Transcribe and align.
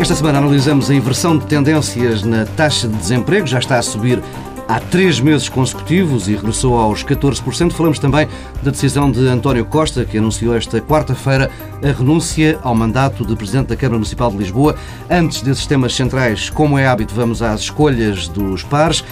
Esta 0.00 0.14
semana 0.14 0.38
analisamos 0.38 0.88
a 0.88 0.94
inversão 0.94 1.36
de 1.36 1.44
tendências 1.46 2.22
na 2.22 2.46
taxa 2.46 2.86
de 2.86 2.94
desemprego, 2.94 3.44
já 3.46 3.58
está 3.58 3.78
a 3.78 3.82
subir 3.82 4.22
há 4.68 4.78
três 4.78 5.18
meses 5.18 5.48
consecutivos 5.48 6.28
e 6.28 6.36
regressou 6.36 6.78
aos 6.78 7.02
14%. 7.02 7.72
Falamos 7.72 7.98
também 7.98 8.28
da 8.62 8.70
decisão 8.70 9.10
de 9.10 9.26
António 9.26 9.64
Costa, 9.64 10.04
que 10.04 10.18
anunciou 10.18 10.54
esta 10.54 10.80
quarta-feira 10.80 11.50
a 11.82 11.90
renúncia 11.90 12.58
ao 12.62 12.74
mandato 12.74 13.26
de 13.26 13.34
Presidente 13.34 13.68
da 13.68 13.76
Câmara 13.76 13.96
Municipal 13.96 14.30
de 14.30 14.36
Lisboa. 14.36 14.76
Antes 15.10 15.42
desses 15.42 15.66
temas 15.66 15.92
centrais, 15.94 16.50
como 16.50 16.78
é 16.78 16.86
hábito, 16.86 17.14
vamos 17.14 17.42
às 17.42 17.62
escolhas 17.62 18.28
dos 18.28 18.62
pares. 18.62 19.02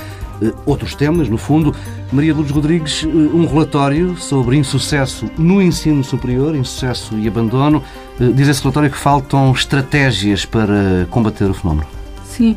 Eh, 0.43 0.53
outros 0.67 0.95
temas, 0.95 1.29
no 1.29 1.39
fundo. 1.39 1.75
Maria 2.13 2.35
Lourdes 2.35 2.53
Rodrigues, 2.53 3.05
eh, 3.05 3.07
um 3.07 3.47
relatório 3.47 4.17
sobre 4.17 4.57
insucesso 4.57 5.31
no 5.39 5.63
ensino 5.63 6.05
superior, 6.05 6.55
insucesso 6.55 7.19
e 7.19 7.27
abandono. 7.27 7.83
Eh, 8.21 8.31
diz 8.35 8.49
esse 8.49 8.61
relatório 8.63 8.91
que 8.91 8.99
faltam 8.99 9.51
estratégias 9.53 10.45
para 10.45 11.07
combater 11.11 11.49
o 11.49 11.55
fenómeno. 11.55 11.87
Sim. 12.25 12.57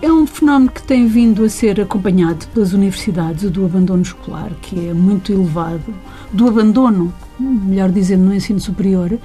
É 0.00 0.10
um 0.10 0.26
fenómeno 0.26 0.70
que 0.70 0.82
tem 0.82 1.06
vindo 1.06 1.44
a 1.44 1.50
ser 1.50 1.78
acompanhado 1.78 2.46
pelas 2.54 2.72
universidades, 2.72 3.50
do 3.50 3.66
abandono 3.66 4.00
escolar, 4.00 4.50
que 4.62 4.88
é 4.88 4.94
muito 4.94 5.30
elevado, 5.34 5.94
do 6.32 6.48
abandono, 6.48 7.12
melhor 7.38 7.90
dizendo, 7.90 8.24
no 8.24 8.34
ensino 8.34 8.58
superior, 8.58 9.18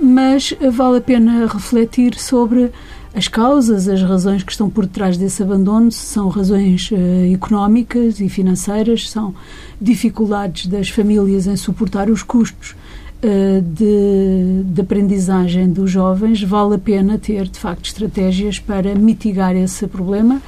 mas 0.00 0.54
vale 0.72 0.96
a 0.96 1.00
pena 1.02 1.46
refletir 1.46 2.14
sobre 2.14 2.72
as 3.18 3.26
causas, 3.26 3.88
as 3.88 4.00
razões 4.00 4.44
que 4.44 4.52
estão 4.52 4.70
por 4.70 4.86
trás 4.86 5.16
desse 5.16 5.42
abandono, 5.42 5.90
são 5.90 6.28
razões 6.28 6.88
uh, 6.92 7.34
económicas 7.34 8.20
e 8.20 8.28
financeiras, 8.28 9.10
são 9.10 9.34
dificuldades 9.80 10.68
das 10.68 10.88
famílias 10.88 11.48
em 11.48 11.56
suportar 11.56 12.08
os 12.08 12.22
custos 12.22 12.76
eh, 13.20 13.60
de, 13.60 14.62
de, 14.72 14.80
aprendizagem 14.80 15.68
dos 15.68 15.90
jovens, 15.90 16.40
vale 16.42 16.76
a 16.76 16.78
pena 16.78 17.18
ter, 17.18 17.48
de 17.48 17.58
facto, 17.58 17.86
estratégias 17.86 18.60
para 18.60 18.94
mitigar 18.94 19.56
esse 19.56 19.88
problema. 19.88 20.40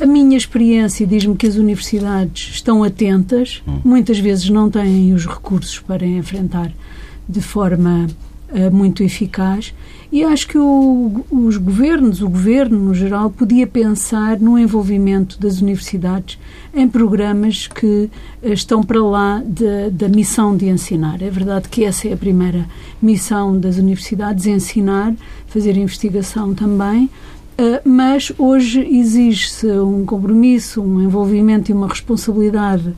A 0.00 0.06
minha 0.06 0.36
experiência 0.36 1.04
diz-me 1.04 1.34
que 1.34 1.48
as 1.48 1.56
universidades 1.56 2.50
estão 2.54 2.84
atentas, 2.84 3.60
hum. 3.66 3.80
muitas 3.84 4.20
vezes 4.20 4.48
não 4.48 4.70
têm 4.70 5.12
os 5.12 5.26
recursos 5.26 5.80
para 5.80 6.06
enfrentar 6.06 6.70
de 7.28 7.40
forma 7.40 8.06
uh, 8.06 8.33
muito 8.70 9.02
eficaz 9.02 9.74
e 10.14 10.22
acho 10.22 10.46
que 10.46 10.56
o, 10.56 11.24
os 11.28 11.56
governos, 11.56 12.22
o 12.22 12.28
governo 12.28 12.78
no 12.78 12.94
geral, 12.94 13.30
podia 13.30 13.66
pensar 13.66 14.38
no 14.38 14.56
envolvimento 14.56 15.40
das 15.40 15.60
universidades 15.60 16.38
em 16.72 16.88
programas 16.88 17.66
que 17.66 18.08
eh, 18.40 18.52
estão 18.52 18.80
para 18.80 19.02
lá 19.02 19.42
de, 19.44 19.90
da 19.90 20.08
missão 20.08 20.56
de 20.56 20.68
ensinar. 20.68 21.20
É 21.20 21.28
verdade 21.28 21.68
que 21.68 21.84
essa 21.84 22.06
é 22.06 22.12
a 22.12 22.16
primeira 22.16 22.64
missão 23.02 23.58
das 23.58 23.76
universidades, 23.76 24.46
ensinar, 24.46 25.16
fazer 25.48 25.76
investigação 25.76 26.54
também, 26.54 27.10
eh, 27.58 27.82
mas 27.84 28.30
hoje 28.38 28.86
exige-se 28.88 29.66
um 29.66 30.06
compromisso, 30.06 30.80
um 30.80 31.02
envolvimento 31.02 31.72
e 31.72 31.74
uma 31.74 31.88
responsabilidade 31.88 32.94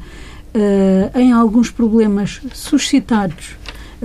eh, 0.53 1.11
em 1.15 1.33
alguns 1.33 1.71
problemas 1.71 2.43
suscitados 2.53 3.57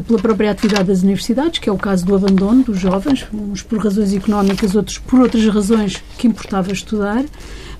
pela 0.07 0.19
própria 0.19 0.51
atividade 0.51 0.85
das 0.85 1.01
universidades, 1.01 1.59
que 1.59 1.69
é 1.69 1.71
o 1.71 1.77
caso 1.77 2.05
do 2.05 2.15
abandono 2.15 2.63
dos 2.63 2.79
jovens, 2.79 3.27
uns 3.33 3.61
por 3.61 3.79
razões 3.79 4.13
económicas, 4.13 4.75
outros 4.75 4.97
por 4.97 5.19
outras 5.19 5.45
razões 5.47 6.01
que 6.17 6.27
importava 6.27 6.71
estudar, 6.71 7.23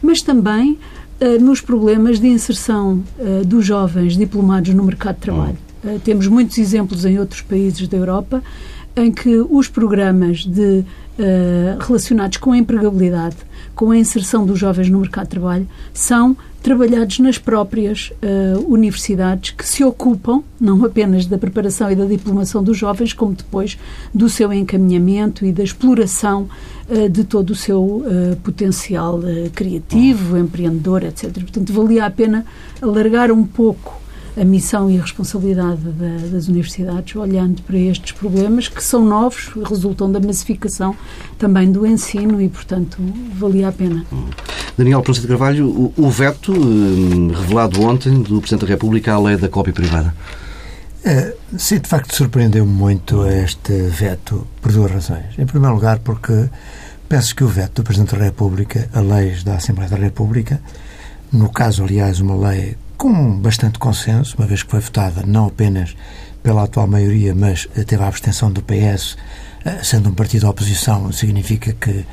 mas 0.02 0.22
também 0.22 0.78
uh, 1.22 1.42
nos 1.42 1.62
problemas 1.62 2.20
de 2.20 2.28
inserção 2.28 3.04
uh, 3.18 3.46
dos 3.46 3.66
jovens 3.66 4.18
diplomados 4.18 4.74
no 4.74 4.84
mercado 4.84 5.16
de 5.16 5.22
trabalho. 5.22 5.58
Uh, 5.84 6.00
temos 6.00 6.28
muitos 6.28 6.58
exemplos 6.58 7.06
em 7.06 7.18
outros 7.18 7.42
países 7.42 7.88
da 7.88 7.98
Europa 7.98 8.44
em 8.94 9.10
que 9.10 9.38
os 9.50 9.70
programas 9.70 10.46
de, 10.46 10.84
relacionados 11.80 12.36
com 12.36 12.52
a 12.52 12.58
empregabilidade, 12.58 13.38
com 13.74 13.92
a 13.92 13.98
inserção 13.98 14.46
dos 14.46 14.60
jovens 14.60 14.90
no 14.90 15.00
mercado 15.00 15.28
de 15.28 15.30
trabalho, 15.30 15.66
são 15.94 16.36
trabalhados 16.62 17.20
nas 17.20 17.38
próprias 17.38 18.12
uh, 18.22 18.60
universidades 18.72 19.52
que 19.52 19.68
se 19.68 19.84
ocupam 19.84 20.44
não 20.60 20.86
apenas 20.86 21.26
da 21.26 21.38
preparação 21.38 21.92
e 21.92 21.96
da 21.96 22.06
diplomação 22.06 22.64
dos 22.64 22.78
jovens, 22.78 23.14
como 23.14 23.34
depois 23.34 23.78
do 24.14 24.30
seu 24.30 24.54
encaminhamento 24.54 25.46
e 25.46 25.52
da 25.52 25.64
exploração 25.64 26.48
uh, 26.90 27.10
de 27.10 27.24
todo 27.24 27.52
o 27.52 27.56
seu 27.56 27.82
uh, 27.82 28.36
potencial 28.44 29.20
criativo, 29.56 30.38
empreendedor, 30.38 31.04
etc. 31.04 31.32
Portanto, 31.34 31.74
valia 31.74 32.06
a 32.06 32.12
pena 32.12 32.46
alargar 32.82 33.32
um 33.32 33.44
pouco 33.44 34.01
a 34.40 34.46
missão 34.46 34.90
e 34.90 34.98
a 34.98 35.02
responsabilidade 35.02 35.82
da, 35.82 36.28
das 36.32 36.48
universidades, 36.48 37.16
olhando 37.16 37.62
para 37.64 37.78
estes 37.78 38.12
problemas 38.14 38.68
que 38.68 38.84
são 38.84 39.06
novos, 39.06 39.52
resultam 39.68 40.12
da 40.12 40.20
massificação 40.20 40.96
também 41.38 41.72
do 41.72 41.86
ensino 41.86 42.42
e, 42.42 42.48
portanto, 42.48 42.98
valia 43.38 43.68
a 43.68 43.72
pena. 43.72 44.06
Daniel 44.78 45.02
Pronce 45.02 45.22
de 45.22 45.28
Carvalho, 45.28 45.68
o, 45.68 45.94
o 45.98 46.10
veto 46.10 46.54
eh, 46.54 47.40
revelado 47.40 47.82
ontem 47.82 48.22
do 48.22 48.40
Presidente 48.40 48.66
da 48.66 48.68
República 48.68 49.14
à 49.14 49.20
lei 49.20 49.38
da 49.38 49.50
cópia 49.50 49.74
privada. 49.74 50.14
É, 51.04 51.34
sim, 51.58 51.80
de 51.80 51.90
facto 51.90 52.16
surpreendeu-me 52.16 52.72
muito 52.72 53.26
este 53.26 53.74
veto 53.74 54.48
por 54.62 54.72
duas 54.72 54.92
razões. 54.92 55.38
Em 55.38 55.46
primeiro 55.46 55.76
lugar, 55.76 56.00
porque 56.00 56.50
penso 57.10 57.36
que 57.36 57.44
o 57.44 57.48
veto 57.48 57.82
do 57.82 57.84
Presidente 57.84 58.16
da 58.16 58.24
República 58.24 58.88
a 58.94 59.02
leis 59.02 59.44
da 59.44 59.56
Assembleia 59.56 59.90
da 59.90 59.98
República, 59.98 60.62
no 61.32 61.50
caso, 61.50 61.84
aliás, 61.84 62.20
uma 62.20 62.50
lei 62.50 62.78
com 63.02 63.40
bastante 63.40 63.80
consenso, 63.80 64.38
uma 64.38 64.46
vez 64.46 64.62
que 64.62 64.70
foi 64.70 64.80
votada 64.80 65.24
não 65.26 65.48
apenas 65.48 65.96
pela 66.44 66.66
atual 66.66 66.86
maioria, 66.86 67.34
mas 67.34 67.68
teve 67.88 68.04
a 68.04 68.08
abstenção 68.08 68.52
do 68.52 68.62
PS, 68.62 69.18
eh, 69.66 69.80
sendo 69.84 70.10
um 70.10 70.14
partido 70.14 70.42
de 70.42 70.46
oposição, 70.46 71.12
significa 71.12 71.74
que 71.74 71.90
uh, 71.90 72.06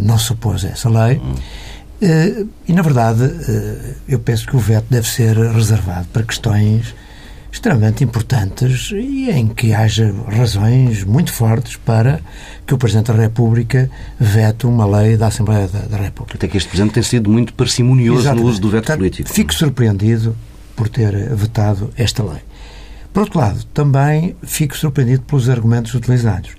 não 0.00 0.18
se 0.18 0.32
opôs 0.32 0.64
a 0.64 0.68
essa 0.68 0.88
lei. 0.88 1.18
Uh, 1.18 2.48
e, 2.66 2.72
na 2.72 2.80
verdade, 2.80 3.22
uh, 3.22 3.94
eu 4.08 4.18
penso 4.18 4.46
que 4.46 4.56
o 4.56 4.58
veto 4.58 4.86
deve 4.88 5.06
ser 5.06 5.36
reservado 5.36 6.08
para 6.10 6.22
questões 6.22 6.94
extremamente 7.52 8.02
importantes 8.02 8.90
e 8.92 9.30
em 9.30 9.46
que 9.46 9.74
haja 9.74 10.12
razões 10.26 11.04
muito 11.04 11.30
fortes 11.30 11.76
para 11.76 12.20
que 12.66 12.72
o 12.72 12.78
Presidente 12.78 13.12
da 13.12 13.18
República 13.18 13.90
vete 14.18 14.66
uma 14.66 14.86
lei 14.86 15.18
da 15.18 15.26
Assembleia 15.26 15.68
da, 15.68 15.80
da 15.80 15.98
República. 15.98 16.38
Até 16.38 16.48
que 16.48 16.56
este 16.56 16.70
Presidente 16.70 16.94
tem 16.94 17.02
sido 17.02 17.30
muito 17.30 17.52
parcimonioso 17.52 18.20
Exatamente. 18.20 18.44
no 18.44 18.50
uso 18.50 18.60
do 18.60 18.70
veto 18.70 18.84
Portanto, 18.84 18.98
político. 18.98 19.28
Fico 19.28 19.52
surpreendido 19.52 20.34
por 20.74 20.88
ter 20.88 21.12
vetado 21.34 21.92
esta 21.94 22.22
lei. 22.22 22.40
Por 23.12 23.24
outro 23.24 23.38
lado, 23.38 23.62
também 23.74 24.34
fico 24.42 24.74
surpreendido 24.74 25.22
pelos 25.24 25.50
argumentos 25.50 25.92
utilizados. 25.92 26.52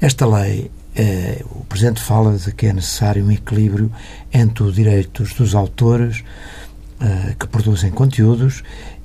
Esta 0.00 0.26
lei, 0.26 0.72
eh, 0.96 1.40
o 1.52 1.64
Presidente 1.64 2.02
fala 2.02 2.36
de 2.36 2.52
que 2.52 2.66
é 2.66 2.72
necessário 2.72 3.24
um 3.24 3.30
equilíbrio 3.30 3.92
entre 4.32 4.64
os 4.64 4.74
direitos 4.74 5.32
dos 5.34 5.54
autores 5.54 6.24
eh, 7.00 7.36
que 7.38 7.46
produzem 7.46 7.92
conteúdos 7.92 8.64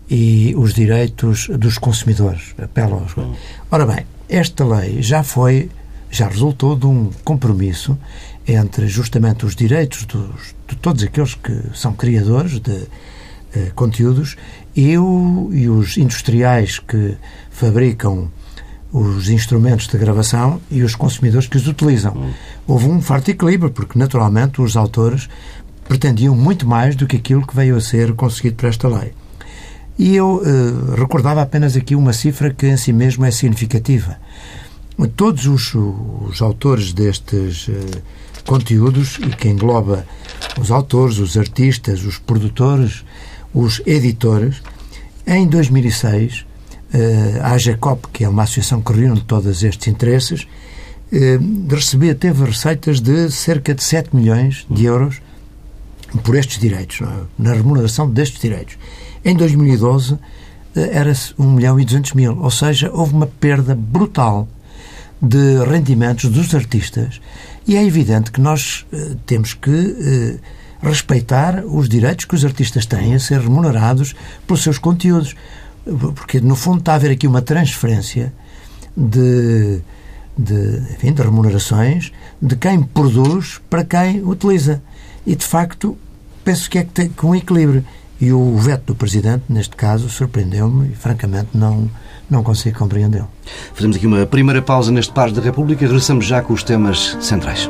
e 0.10 0.54
os 0.56 0.74
direitos 0.74 1.50
dos 1.50 1.78
consumidores. 1.78 2.56
Apela 2.58 2.96
aos... 2.96 3.14
Ora 3.70 3.86
bem, 3.86 4.06
esta 4.30 4.66
lei 4.66 5.02
já 5.02 5.24
foi, 5.24 5.70
já 6.10 6.28
resultou 6.28 6.76
de 6.76 6.86
um 6.86 7.12
compromisso 7.24 7.98
entre 8.48 8.88
justamente 8.88 9.46
os 9.46 9.56
direitos 9.56 10.06
dos, 10.06 10.56
de 10.68 10.76
todos 10.78 11.04
aqueles 11.04 11.36
que 11.36 11.62
são 11.74 11.94
criadores 11.94 12.60
de 12.60 12.88
eh, 13.54 13.72
conteúdos 13.76 14.38
e, 14.76 14.98
o, 14.98 15.50
e 15.52 15.68
os 15.68 15.98
industriais 15.98 16.80
que 16.80 17.18
fabricam 17.50 18.30
os 18.92 19.30
instrumentos 19.30 19.88
de 19.88 19.98
gravação 19.98 20.62
e 20.72 20.82
os 20.82 20.96
consumidores 20.96 21.48
que 21.48 21.58
os 21.58 21.68
utilizam. 21.68 22.14
Hum. 22.16 22.32
Houve 22.66 22.88
um 22.88 23.02
forte 23.02 23.32
equilíbrio, 23.32 23.72
porque 23.72 24.00
naturalmente 24.00 24.62
os 24.62 24.78
autores 24.78 25.30
pretendiam 25.88 26.36
muito 26.36 26.68
mais 26.68 26.96
do 26.96 27.06
que 27.06 27.18
aquilo 27.18 27.46
que 27.46 27.56
veio 27.56 27.76
a 27.76 27.82
ser 27.82 28.14
conseguido 28.14 28.56
por 28.56 28.68
esta 28.68 28.88
lei. 28.88 29.14
E 29.98 30.16
eu 30.16 30.36
uh, 30.36 30.96
recordava 30.96 31.42
apenas 31.42 31.76
aqui 31.76 31.96
uma 31.96 32.14
cifra 32.14 32.54
que 32.54 32.68
em 32.68 32.78
si 32.78 32.94
mesmo 32.94 33.26
é 33.26 33.32
significativa. 33.32 34.18
Todos 35.16 35.46
os, 35.46 35.74
os 35.76 36.42
autores 36.42 36.94
destes 36.94 37.68
uh, 37.68 37.74
conteúdos, 38.46 39.18
e 39.20 39.30
que 39.36 39.50
engloba 39.50 40.06
os 40.60 40.72
autores, 40.72 41.18
os 41.18 41.36
artistas, 41.36 42.04
os 42.04 42.18
produtores, 42.18 43.04
os 43.54 43.82
editores, 43.86 44.62
em 45.26 45.48
2006, 45.48 46.42
uh, 46.42 47.42
a 47.42 47.52
AGECOP, 47.54 48.08
que 48.14 48.24
é 48.24 48.30
uma 48.30 48.44
associação 48.44 48.82
que 48.82 48.94
reúne 48.94 49.22
todos 49.22 49.64
estes 49.64 49.88
interesses, 49.88 50.48
recebia, 51.70 52.14
teve 52.14 52.44
receitas 52.44 53.00
de 53.00 53.32
cerca 53.32 53.74
de 53.74 53.82
7 53.82 54.14
milhões 54.14 54.68
de 54.70 54.84
euros 54.84 55.22
por 56.22 56.36
estes 56.36 56.60
direitos, 56.60 57.00
é? 57.02 57.06
na 57.40 57.54
remuneração 57.54 58.10
destes 58.10 58.42
direitos. 58.42 58.78
Em 59.28 59.36
2012 59.36 60.18
eh, 60.74 60.90
era 60.94 61.12
1 61.38 61.52
milhão 61.52 61.78
e 61.78 61.84
200 61.84 62.14
mil, 62.14 62.40
ou 62.42 62.50
seja, 62.50 62.90
houve 62.94 63.14
uma 63.14 63.28
perda 63.28 63.76
brutal 63.76 64.48
de 65.22 65.66
rendimentos 65.66 66.32
dos 66.32 66.56
artistas 66.56 67.20
e 67.68 67.76
é 67.76 67.84
evidente 67.84 68.32
que 68.32 68.40
nós 68.40 68.86
uh, 68.94 69.16
temos 69.26 69.54
que 69.54 69.70
uh, 69.70 70.40
respeitar 70.82 71.62
os 71.66 71.90
direitos 71.90 72.24
que 72.24 72.36
os 72.36 72.46
artistas 72.46 72.86
têm 72.86 73.16
a 73.16 73.20
ser 73.20 73.42
remunerados 73.42 74.16
pelos 74.46 74.64
seus 74.64 74.78
conteúdos. 74.78 75.36
porque 76.16 76.40
no 76.40 76.56
fundo 76.56 76.80
está 76.80 76.94
a 76.94 76.96
haver 76.96 77.12
aqui 77.12 77.28
uma 77.28 77.42
transferência 77.42 78.32
de, 78.96 79.82
de, 80.38 80.84
enfim, 80.94 81.12
de 81.12 81.22
remunerações 81.22 82.14
de 82.42 82.56
quem 82.56 82.82
produz 82.82 83.60
para 83.70 83.84
quem 83.84 84.24
utiliza. 84.24 84.82
E 85.26 85.36
de 85.36 85.46
facto 85.46 85.98
penso 86.46 86.70
que 86.70 86.78
é 86.78 86.84
que 86.86 86.92
tem 86.92 87.12
um 87.22 87.36
equilíbrio. 87.36 87.84
E 88.20 88.32
o 88.32 88.56
veto 88.58 88.88
do 88.88 88.96
Presidente, 88.96 89.44
neste 89.48 89.76
caso, 89.76 90.10
surpreendeu-me 90.10 90.90
e, 90.90 90.96
francamente, 90.96 91.50
não, 91.54 91.90
não 92.30 92.44
consigo 92.44 92.80
compreendê-lo. 92.80 93.30
Fazemos 93.74 93.96
aqui 93.96 94.08
uma 94.08 94.26
primeira 94.26 94.62
pausa 94.62 94.92
neste 94.92 95.14
Pares 95.14 95.34
da 95.34 95.42
República. 95.42 95.86
Regressamos 95.86 96.26
já 96.26 96.42
com 96.42 96.54
os 96.54 96.64
temas 96.64 97.16
centrais. 97.22 97.70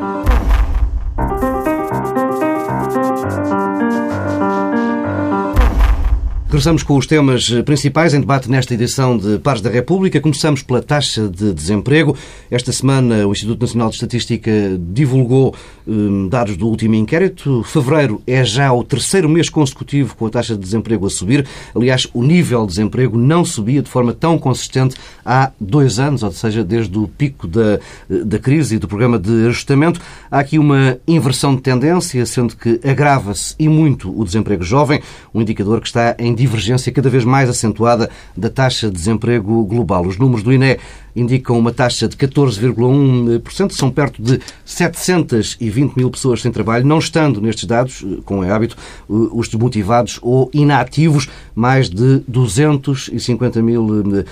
Regressamos 6.47 6.81
com 6.81 6.95
os 6.95 7.05
temas 7.05 7.51
principais 7.65 8.13
em 8.13 8.21
debate 8.21 8.49
nesta 8.49 8.73
edição 8.73 9.17
de 9.17 9.37
Pares 9.37 9.61
da 9.61 9.69
República. 9.69 10.21
Começamos 10.21 10.63
pela 10.63 10.81
taxa 10.81 11.27
de 11.27 11.53
desemprego. 11.53 12.15
Esta 12.49 12.71
semana 12.71 13.27
o 13.27 13.33
Instituto 13.33 13.59
Nacional 13.59 13.89
de 13.89 13.95
Estatística 13.95 14.49
divulgou 14.79 15.53
hum, 15.85 16.29
dados 16.29 16.55
do 16.55 16.69
último 16.69 16.95
inquérito. 16.95 17.63
Fevereiro 17.63 18.21
é 18.25 18.45
já 18.45 18.71
o 18.71 18.81
terceiro 18.81 19.27
mês 19.27 19.49
consecutivo 19.49 20.15
com 20.15 20.25
a 20.25 20.29
taxa 20.29 20.55
de 20.55 20.61
desemprego 20.61 21.05
a 21.05 21.09
subir. 21.09 21.45
Aliás, 21.75 22.07
o 22.13 22.23
nível 22.23 22.61
de 22.61 22.67
desemprego 22.69 23.17
não 23.17 23.43
subia 23.43 23.81
de 23.81 23.89
forma 23.89 24.13
tão 24.13 24.39
consistente 24.39 24.95
há 25.25 25.51
dois 25.59 25.99
anos, 25.99 26.23
ou 26.23 26.31
seja, 26.31 26.63
desde 26.63 26.97
o 26.97 27.09
pico 27.09 27.45
da, 27.45 27.77
da 28.09 28.39
crise 28.39 28.75
e 28.77 28.79
do 28.79 28.87
programa 28.87 29.19
de 29.19 29.47
ajustamento. 29.47 29.99
Há 30.31 30.39
aqui 30.39 30.57
uma 30.57 30.97
inversão 31.05 31.53
de 31.53 31.61
tendência, 31.61 32.25
sendo 32.25 32.55
que 32.55 32.79
agrava-se 32.87 33.53
e 33.59 33.67
muito 33.67 34.17
o 34.17 34.23
desemprego 34.23 34.63
jovem, 34.63 35.01
um 35.33 35.41
indicador 35.41 35.81
que 35.81 35.87
está 35.87 36.15
em 36.17 36.36
divergência 36.37 36.91
cada 36.91 37.09
vez 37.09 37.25
mais 37.25 37.49
acentuada 37.49 38.09
da 38.35 38.49
taxa 38.49 38.87
de 38.87 38.93
desemprego 38.95 39.65
global. 39.65 40.05
Os 40.05 40.17
números 40.17 40.43
do 40.43 40.53
INE 40.53 40.77
indicam 41.17 41.57
uma 41.57 41.71
taxa 41.71 42.07
de 42.07 42.15
14,1%. 42.15 43.71
São 43.71 43.89
perto 43.89 44.21
de 44.21 44.39
720 44.63 45.95
mil 45.95 46.09
pessoas 46.11 46.41
sem 46.41 46.51
trabalho, 46.51 46.85
não 46.85 46.99
estando 46.99 47.41
nestes 47.41 47.65
dados, 47.65 48.05
como 48.23 48.43
é 48.43 48.51
hábito, 48.51 48.77
os 49.07 49.47
desmotivados 49.47 50.19
ou 50.21 50.49
inativos, 50.53 51.27
mais 51.55 51.89
de 51.89 52.21
250 52.27 53.61
mil 53.61 53.87
eh, 54.17 54.25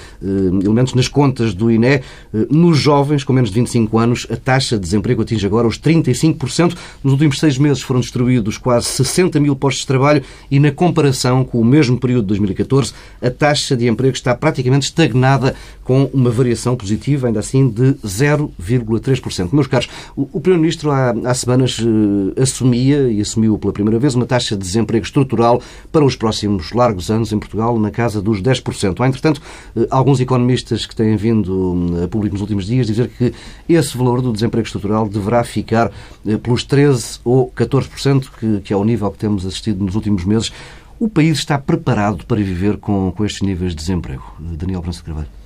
elementos 0.64 0.94
nas 0.94 1.08
contas 1.08 1.54
do 1.54 1.72
INE. 1.72 2.02
Nos 2.50 2.78
jovens 2.78 3.24
com 3.24 3.34
menos 3.34 3.50
de 3.50 3.56
25 3.56 3.98
anos, 3.98 4.28
a 4.30 4.36
taxa 4.36 4.76
de 4.76 4.84
desemprego 4.84 5.24
atinge 5.24 5.46
agora 5.46 5.68
os 5.68 5.80
35%. 5.80 6.76
Nos 7.04 7.14
últimos 7.14 7.40
seis 7.40 7.58
meses 7.58 7.82
foram 7.82 8.00
destruídos 8.00 8.58
quase 8.58 8.88
60 8.88 9.40
mil 9.40 9.56
postos 9.56 9.82
de 9.82 9.88
trabalho 9.88 10.22
e, 10.52 10.60
na 10.60 10.72
comparação 10.72 11.44
com 11.44 11.60
o 11.60 11.66
mesmo 11.66 12.00
período 12.00 12.24
de 12.24 12.28
2014, 12.28 12.94
a 13.22 13.30
taxa 13.30 13.76
de 13.76 13.88
emprego 13.88 14.16
está 14.16 14.36
praticamente 14.36 14.86
estagnada, 14.86 15.56
com 15.84 16.10
uma 16.14 16.32
variação 16.32 16.75
positiva, 16.76 17.28
ainda 17.28 17.40
assim, 17.40 17.68
de 17.68 17.94
0,3%. 18.04 19.50
Meus 19.52 19.68
caros, 19.68 19.90
o 20.16 20.40
Primeiro-Ministro 20.40 20.92
há, 20.92 21.12
há 21.26 21.34
semanas 21.34 21.80
eh, 21.80 22.42
assumia, 22.42 23.10
e 23.10 23.22
assumiu 23.22 23.58
pela 23.58 23.74
primeira 23.74 24.00
vez, 24.00 24.16
uma 24.16 24.26
taxa 24.26 24.56
de 24.56 24.62
desemprego 24.62 25.06
estrutural 25.06 25.62
para 25.92 26.04
os 26.04 26.16
próximos 26.16 26.72
largos 26.72 27.10
anos 27.10 27.32
em 27.32 27.40
Portugal, 27.40 27.80
na 27.80 27.92
casa 27.92 28.22
dos 28.22 28.42
10%. 28.42 29.00
Há, 29.00 29.08
entretanto, 29.08 29.42
eh, 29.76 29.88
alguns 29.90 30.20
economistas 30.20 30.86
que 30.86 30.96
têm 30.96 31.16
vindo 31.16 32.02
a 32.04 32.08
público 32.08 32.34
nos 32.34 32.42
últimos 32.42 32.66
dias 32.66 32.88
dizer 32.88 33.10
que 33.10 33.34
esse 33.68 33.98
valor 33.98 34.22
do 34.22 34.32
desemprego 34.32 34.66
estrutural 34.66 35.08
deverá 35.08 35.44
ficar 35.44 35.92
eh, 36.26 36.38
pelos 36.38 36.66
13% 36.66 37.20
ou 37.24 37.52
14%, 37.52 38.28
que, 38.40 38.62
que 38.62 38.74
é 38.74 38.78
o 38.78 38.84
nível 38.84 39.12
que 39.12 39.18
temos 39.18 39.46
assistido 39.46 39.84
nos 39.84 39.96
últimos 39.96 40.26
meses. 40.26 40.52
O 41.00 41.10
país 41.10 41.40
está 41.40 41.58
preparado 41.58 42.26
para 42.26 42.38
viver 42.38 42.78
com, 42.78 43.12
com 43.12 43.26
estes 43.26 43.42
níveis 43.42 43.72
de 43.72 43.78
desemprego? 43.78 44.24
Daniel 44.40 44.82
Branco 44.82 45.04
Carvalho. 45.04 45.45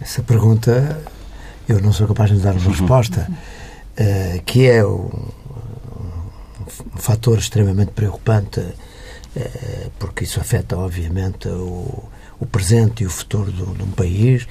Essa 0.00 0.22
pergunta 0.22 1.02
eu 1.68 1.80
não 1.80 1.92
sou 1.92 2.06
capaz 2.06 2.30
de 2.30 2.38
dar 2.38 2.54
uma 2.54 2.70
resposta, 2.70 3.28
uh, 3.30 4.42
que 4.44 4.68
é 4.68 4.84
um, 4.84 5.08
um, 5.08 6.96
fator 6.96 7.38
extremamente 7.38 7.92
preocupante, 7.92 8.60
uh, 8.60 9.90
porque 9.98 10.24
isso 10.24 10.40
afeta, 10.40 10.76
obviamente, 10.76 11.48
o, 11.48 12.04
o 12.38 12.46
presente 12.46 13.02
e 13.02 13.06
o 13.06 13.10
futuro 13.10 13.50
de 13.50 13.82
um 13.82 13.90
país, 13.92 14.46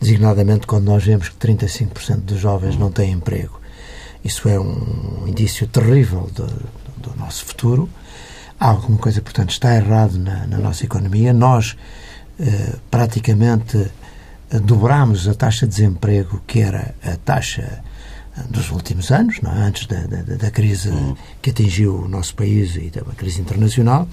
designadamente 0.00 0.66
quando 0.66 0.84
nós 0.86 1.04
vemos 1.04 1.28
que 1.28 1.36
35% 1.36 2.16
dos 2.22 2.40
jovens 2.40 2.76
não 2.76 2.90
têm 2.90 3.12
emprego. 3.12 3.60
Isso 4.24 4.48
é 4.48 4.58
um 4.58 5.24
indício 5.26 5.68
terrível 5.68 6.28
do, 6.34 6.46
do 6.96 7.16
nosso 7.16 7.44
futuro. 7.44 7.88
Há 8.58 8.70
alguma 8.70 8.98
coisa, 8.98 9.22
portanto, 9.22 9.50
está 9.50 9.76
errado 9.76 10.18
na, 10.18 10.46
na 10.48 10.58
nossa 10.58 10.84
economia. 10.84 11.32
Nós, 11.32 11.76
uh, 12.40 12.80
praticamente, 12.90 13.88
dobramos 14.50 15.28
a 15.28 15.34
taxa 15.34 15.66
de 15.66 15.74
desemprego, 15.74 16.42
que 16.46 16.60
era 16.60 16.94
a 17.02 17.16
taxa 17.16 17.82
dos 18.48 18.70
últimos 18.70 19.10
anos, 19.10 19.40
é? 19.42 19.48
antes 19.48 19.86
da, 19.86 20.00
da, 20.02 20.36
da 20.36 20.50
crise 20.50 20.90
uhum. 20.90 21.16
que 21.40 21.50
atingiu 21.50 22.02
o 22.02 22.08
nosso 22.08 22.34
país 22.34 22.76
e 22.76 22.90
da 22.90 23.02
crise 23.14 23.40
internacional. 23.40 24.08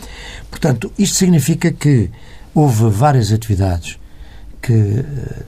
Portanto, 0.50 0.92
isto 0.98 1.18
significa 1.18 1.72
que 1.72 2.10
houve 2.54 2.90
várias 2.90 3.32
atividades 3.32 4.00
que 4.62 4.72
uh, 4.72 5.06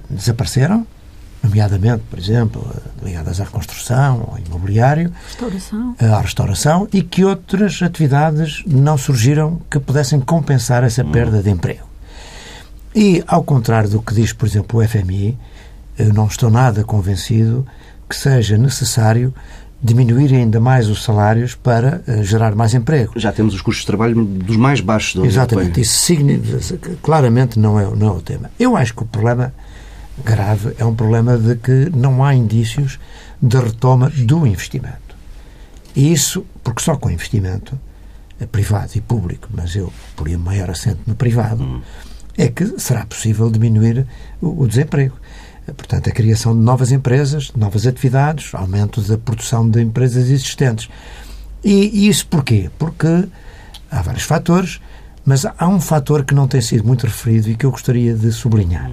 desapareceram, 0.10 0.86
nomeadamente, 1.42 2.04
por 2.10 2.20
exemplo, 2.20 2.76
ligadas 3.02 3.40
à 3.40 3.46
reconstrução, 3.46 4.30
ao 4.32 4.40
imobiliário, 4.46 5.12
restauração. 5.26 5.96
à 6.00 6.20
restauração, 6.20 6.88
e 6.92 7.02
que 7.02 7.24
outras 7.24 7.82
atividades 7.82 8.64
não 8.66 8.98
surgiram 8.98 9.62
que 9.70 9.80
pudessem 9.80 10.20
compensar 10.20 10.84
essa 10.84 11.04
uhum. 11.04 11.12
perda 11.12 11.42
de 11.42 11.50
emprego. 11.50 11.95
E, 12.96 13.22
ao 13.28 13.44
contrário 13.44 13.90
do 13.90 14.02
que 14.02 14.14
diz, 14.14 14.32
por 14.32 14.48
exemplo, 14.48 14.80
o 14.80 14.88
FMI, 14.88 15.38
eu 16.00 16.14
não 16.14 16.28
estou 16.28 16.50
nada 16.50 16.82
convencido 16.82 17.68
que 18.10 18.16
seja 18.16 18.58
necessário 18.58 19.34
diminuir 19.84 20.34
ainda 20.34 20.62
mais 20.62 20.88
os 20.88 21.04
salários 21.04 21.56
para 21.56 22.02
uh, 22.08 22.24
gerar 22.24 22.56
mais 22.56 22.74
emprego. 22.74 23.12
Já 23.18 23.34
temos 23.34 23.54
os 23.54 23.62
custos 23.62 23.82
de 23.82 23.88
trabalho 23.88 24.24
dos 24.24 24.56
mais 24.56 24.80
baixos 24.80 25.22
da 25.22 25.28
Exatamente. 25.28 25.82
Isso 25.82 26.14
claramente 27.02 27.60
não 27.60 27.78
é, 27.78 27.84
não 27.94 28.08
é 28.08 28.12
o 28.12 28.22
tema. 28.22 28.50
Eu 28.58 28.78
acho 28.78 28.94
que 28.94 29.04
o 29.04 29.06
problema 29.06 29.54
grave 30.24 30.74
é 30.78 30.86
um 30.86 30.96
problema 30.96 31.38
de 31.38 31.58
que 31.58 31.92
não 31.94 32.24
há 32.24 32.34
indícios 32.34 32.98
de 33.42 33.58
retoma 33.58 34.10
do 34.10 34.48
investimento. 34.48 35.16
E 35.94 36.14
isso, 36.14 36.46
porque 36.64 36.82
só 36.82 36.96
com 36.96 37.12
investimento, 37.12 37.78
eh, 38.40 38.46
privado 38.46 38.92
e 38.96 39.02
público, 39.02 39.50
mas 39.54 39.76
eu 39.76 39.92
poria 40.16 40.38
maior 40.38 40.70
acento 40.70 41.02
no 41.06 41.16
privado, 41.16 41.62
hum 41.62 41.82
é 42.38 42.48
que 42.48 42.80
será 42.80 43.06
possível 43.06 43.50
diminuir 43.50 44.06
o, 44.42 44.68
desemprego. 44.68 45.16
Portanto, 45.66 46.10
a 46.10 46.12
criação 46.12 46.54
de 46.54 46.62
novas 46.62 46.92
empresas, 46.92 47.52
novas 47.56 47.88
atividades, 47.88 48.54
aumento 48.54 49.02
da 49.02 49.18
produção 49.18 49.68
de 49.68 49.82
empresas 49.82 50.30
existentes. 50.30 50.90
E, 51.64 52.06
e 52.06 52.08
isso 52.08 52.28
porquê? 52.28 52.70
Porque 52.78 53.28
há 53.90 54.02
vários 54.02 54.24
fatores, 54.24 54.80
mas 55.26 55.46
há 55.46 55.68
um 55.68 55.82
fator 55.82 56.24
que 56.24 56.36
não 56.36 56.48
tem 56.48 56.62
sido 56.62 56.86
muito 56.86 57.08
referido 57.08 57.50
e 57.50 57.56
que 57.56 57.66
eu 57.66 57.72
gostaria 57.72 58.14
de 58.14 58.32
sublinhar, 58.32 58.92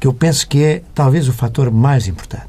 que 0.00 0.06
eu 0.06 0.14
penso 0.14 0.48
que 0.48 0.62
é 0.62 0.82
talvez 0.94 1.28
o 1.28 1.32
fator 1.32 1.70
mais 1.70 2.08
importante. 2.08 2.48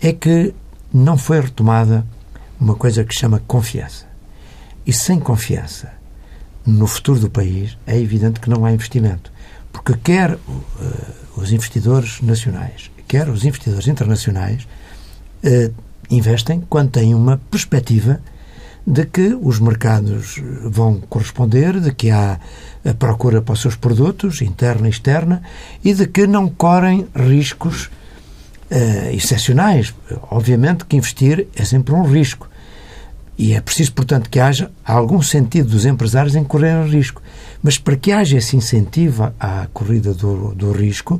É 0.00 0.12
que 0.12 0.54
não 0.92 1.16
foi 1.16 1.40
retomada 1.40 2.04
uma 2.60 2.74
coisa 2.74 3.04
que 3.04 3.14
chama 3.14 3.42
confiança. 3.46 4.06
E 4.86 4.92
sem 4.92 5.18
confiança 5.18 5.92
no 6.66 6.86
futuro 6.86 7.20
do 7.20 7.30
país, 7.30 7.78
é 7.86 7.98
evidente 7.98 8.40
que 8.40 8.50
não 8.50 8.64
há 8.64 8.72
investimento. 8.72 9.32
Porque 9.72 9.94
quer 9.96 10.34
uh, 10.34 10.38
os 11.36 11.52
investidores 11.52 12.20
nacionais, 12.20 12.90
quer 13.06 13.28
os 13.28 13.44
investidores 13.44 13.86
internacionais 13.88 14.66
uh, 15.44 15.74
investem 16.10 16.62
quando 16.68 16.90
têm 16.90 17.14
uma 17.14 17.38
perspectiva 17.50 18.20
de 18.86 19.06
que 19.06 19.38
os 19.40 19.60
mercados 19.60 20.42
vão 20.64 21.00
corresponder, 21.00 21.78
de 21.80 21.92
que 21.92 22.10
há 22.10 22.40
a 22.84 22.94
procura 22.94 23.40
para 23.40 23.52
os 23.52 23.60
seus 23.60 23.76
produtos, 23.76 24.40
interna 24.42 24.88
e 24.88 24.90
externa, 24.90 25.42
e 25.84 25.94
de 25.94 26.06
que 26.06 26.26
não 26.26 26.48
correm 26.48 27.06
riscos 27.14 27.86
uh, 28.70 29.10
excepcionais. 29.12 29.94
Obviamente 30.30 30.84
que 30.84 30.96
investir 30.96 31.46
é 31.54 31.64
sempre 31.64 31.94
um 31.94 32.02
risco. 32.02 32.49
E 33.40 33.54
é 33.54 33.60
preciso, 33.62 33.94
portanto, 33.94 34.28
que 34.28 34.38
haja 34.38 34.70
algum 34.84 35.22
sentido 35.22 35.70
dos 35.70 35.86
empresários 35.86 36.36
em 36.36 36.44
correr 36.44 36.84
risco. 36.84 37.22
Mas 37.62 37.78
para 37.78 37.96
que 37.96 38.12
haja 38.12 38.36
esse 38.36 38.54
incentivo 38.54 39.32
à 39.40 39.66
corrida 39.72 40.12
do, 40.12 40.54
do 40.54 40.72
risco, 40.72 41.18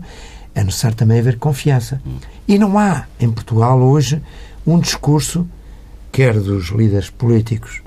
é 0.54 0.62
necessário 0.62 0.94
também 0.94 1.18
haver 1.18 1.38
confiança. 1.38 1.98
E 2.46 2.58
não 2.58 2.78
há 2.78 3.06
em 3.18 3.30
Portugal 3.30 3.80
hoje 3.80 4.20
um 4.66 4.78
discurso, 4.78 5.48
quer 6.12 6.38
dos 6.38 6.66
líderes 6.68 7.08
políticos, 7.08 7.80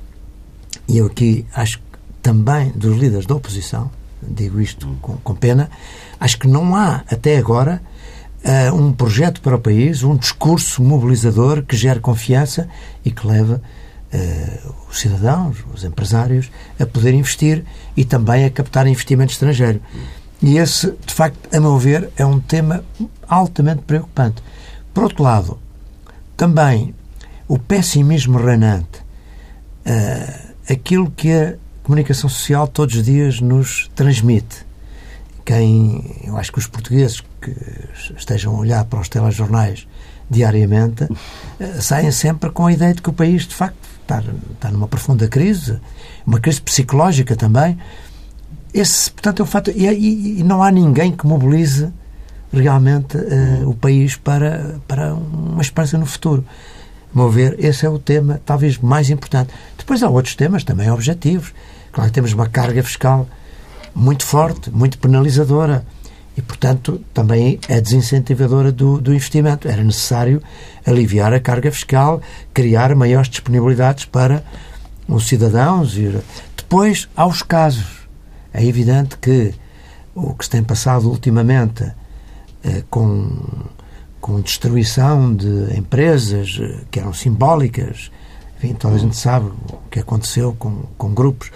e 0.88 0.98
eu 0.98 1.06
aqui 1.06 1.46
acho 1.54 1.80
também 2.20 2.72
dos 2.72 2.98
líderes 2.98 3.28
da 3.28 3.36
oposição, 3.36 3.92
digo 4.20 4.60
isto 4.60 4.98
com, 5.00 5.16
com 5.18 5.36
pena, 5.36 5.70
acho 6.20 6.40
que 6.40 6.48
não 6.48 6.75
há 6.75 7.04
até 7.08 7.38
agora 7.38 7.84
uh, 8.44 8.75
um 8.75 8.92
projeto 8.92 9.42
para 9.42 9.58
o 9.58 9.60
país, 9.60 10.02
um 10.02 10.18
discurso 10.18 10.82
mobilizador 10.82 11.62
que 11.62 11.78
gere 11.78 12.00
confiança 12.00 12.68
e 13.06 13.12
que 13.12 13.28
leve 14.13 14.60
os 14.89 15.00
cidadãos, 15.00 15.58
os 15.74 15.84
empresários, 15.84 16.51
a 16.79 16.86
poder 16.86 17.13
investir 17.13 17.65
e 17.98 18.05
também 18.05 18.46
a 18.46 18.50
captar 18.50 18.86
investimento 18.88 19.32
estrangeiro. 19.32 19.82
E 20.41 20.58
esse, 20.58 20.93
de 21.05 21.13
facto, 21.13 21.55
a 21.55 21.60
meu 21.60 21.77
ver, 21.77 22.10
é 22.17 22.25
um 22.25 22.39
tema 22.39 22.84
altamente 23.27 23.82
preocupante. 23.84 24.43
Por 24.93 25.03
outro 25.03 25.24
lado, 25.24 25.58
também 26.38 26.93
o 27.48 27.58
pessimismo 27.58 28.38
reinante, 28.38 29.00
uh, 29.86 30.53
aquilo 30.70 31.10
que 31.12 31.32
a 31.32 31.55
comunicação 31.82 32.29
social 32.29 32.67
todos 32.67 32.96
os 32.96 33.03
dias 33.03 33.41
nos 33.41 33.89
transmite. 33.96 34.65
Quem, 35.46 36.22
eu 36.24 36.38
acho 36.38 36.51
que 36.51 36.60
os 36.60 36.67
portugueses 36.67 37.22
que 37.41 37.55
estejam 38.17 38.55
a 38.55 38.60
olhar 38.60 38.86
para 38.86 39.00
os 39.00 39.10
telejornais 39.10 39.88
diariamente 40.29 41.03
uh, 41.03 41.82
saem 41.82 42.12
sempre 42.12 42.50
com 42.50 42.67
a 42.67 42.74
ideia 42.74 42.93
de 42.93 43.01
que 43.01 43.10
o 43.10 43.13
país, 43.13 43.48
de 43.48 43.55
facto, 43.55 43.93
está, 44.04 44.24
está 44.54 44.72
numa 44.72 44.88
profunda 44.88 45.28
crise, 45.28 45.80
uma 46.26 46.40
crise 46.40 46.62
psicológica 46.62 47.36
também. 47.36 47.78
Esse, 48.74 49.12
portanto, 49.12 49.42
é 49.42 49.44
um 49.44 49.48
fato. 49.48 49.72
E, 49.72 49.88
e, 49.88 50.40
e 50.40 50.44
não 50.44 50.62
há 50.62 50.72
ninguém 50.72 51.12
que 51.12 51.26
mobilize 51.26 51.92
realmente 52.52 53.18
uh, 53.18 53.70
o 53.70 53.74
país 53.74 54.16
para, 54.16 54.80
para 54.88 55.14
uma 55.14 55.62
esperança 55.62 55.98
no 55.98 56.06
futuro. 56.06 56.46
A 57.14 57.18
meu 57.18 57.30
ver, 57.30 57.56
esse 57.60 57.86
é 57.86 57.90
o 57.90 58.00
tema 58.00 58.42
talvez 58.46 58.78
mais 58.78 59.10
importante. 59.10 59.52
Depois 59.78 60.02
há 60.02 60.10
outros 60.10 60.36
temas 60.36 60.64
também 60.64 60.90
objetivos. 60.90 61.54
Claro 61.92 62.10
que 62.10 62.14
temos 62.14 62.34
uma 62.34 62.48
carga 62.48 62.82
fiscal 62.84 63.28
muito 63.96 64.26
forte, 64.26 64.72
muito 64.72 64.98
penalizadora 64.98 65.86
e, 66.36 66.42
portanto, 66.42 67.00
também 67.13 67.60
é 67.70 67.80
desincentivadora 67.80 68.72
do, 68.72 69.00
do 69.00 69.13
investimento. 69.13 69.68
Era 69.68 69.84
necessário 69.84 70.42
aliviar 70.86 71.34
a 71.34 71.40
carga 71.40 71.72
fiscal, 71.72 72.22
criar 72.54 72.96
maiores 72.96 73.30
disponibilidades 73.30 74.06
para 74.06 74.44
os 75.08 75.28
cidadãos. 75.28 75.96
Depois, 76.58 77.08
há 77.16 77.25
os 77.25 77.42
casos. 77.44 78.08
É 78.52 78.63
evidente 78.66 79.18
que 79.18 79.54
o 80.16 80.34
que 80.34 80.46
se 80.46 80.52
tem 80.52 80.63
passado 80.63 81.10
ultimamente 81.10 81.84
eh, 82.63 82.84
com, 82.90 83.32
com 84.22 84.42
destruição 84.42 85.36
de 85.36 85.78
empresas 85.78 86.60
eh, 86.62 86.82
que 86.90 87.00
eram 87.00 87.13
simbólicas, 87.13 88.12
enfim, 88.58 88.74
toda 88.74 88.96
a 88.96 88.98
gente 88.98 89.18
sabe 89.18 89.48
o 89.48 89.90
que 89.90 90.00
aconteceu 90.00 90.56
com, 90.58 90.84
com 90.98 91.13
grupos. 91.13 91.52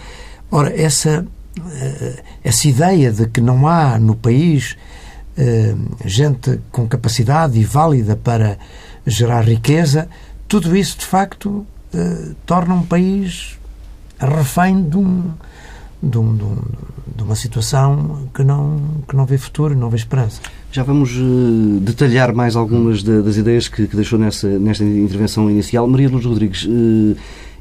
Ora, 0.51 0.75
essa 0.75 1.25
essa 2.43 2.67
ideia 2.67 3.11
de 3.11 3.27
que 3.27 3.41
não 3.41 3.67
há 3.67 3.99
no 3.99 4.15
país 4.15 4.77
eh, 5.37 5.75
gente 6.03 6.59
com 6.71 6.87
capacidade 6.87 7.59
e 7.59 7.63
válida 7.63 8.15
para 8.15 8.57
gerar 9.05 9.41
riqueza, 9.41 10.09
tudo 10.47 10.75
isso 10.75 10.97
de 10.97 11.05
facto 11.05 11.65
eh, 11.93 12.31
torna 12.45 12.73
um 12.73 12.83
país 12.83 13.57
refém 14.19 14.81
de, 14.81 14.97
um, 14.97 15.31
de, 16.01 16.17
um, 16.17 16.35
de, 16.35 16.43
um, 16.43 16.57
uma 17.23 17.35
situação 17.35 18.29
que 18.33 18.43
não, 18.43 18.79
que 19.07 19.15
não 19.15 19.25
vê 19.25 19.37
futuro, 19.37 19.75
não 19.75 19.89
vê 19.89 19.97
esperança. 19.97 20.41
Já 20.71 20.83
vamos 20.83 21.11
detalhar 21.81 22.33
mais 22.33 22.55
algumas 22.55 23.03
das 23.03 23.37
ideias 23.37 23.67
que, 23.67 23.87
que, 23.87 23.95
deixou 23.95 24.17
nessa, 24.17 24.47
nesta 24.59 24.83
intervenção 24.83 25.49
inicial. 25.49 25.87
Maria 25.87 26.09
Luz 26.09 26.25
Rodrigues, 26.25 26.65
uh, 26.65 27.15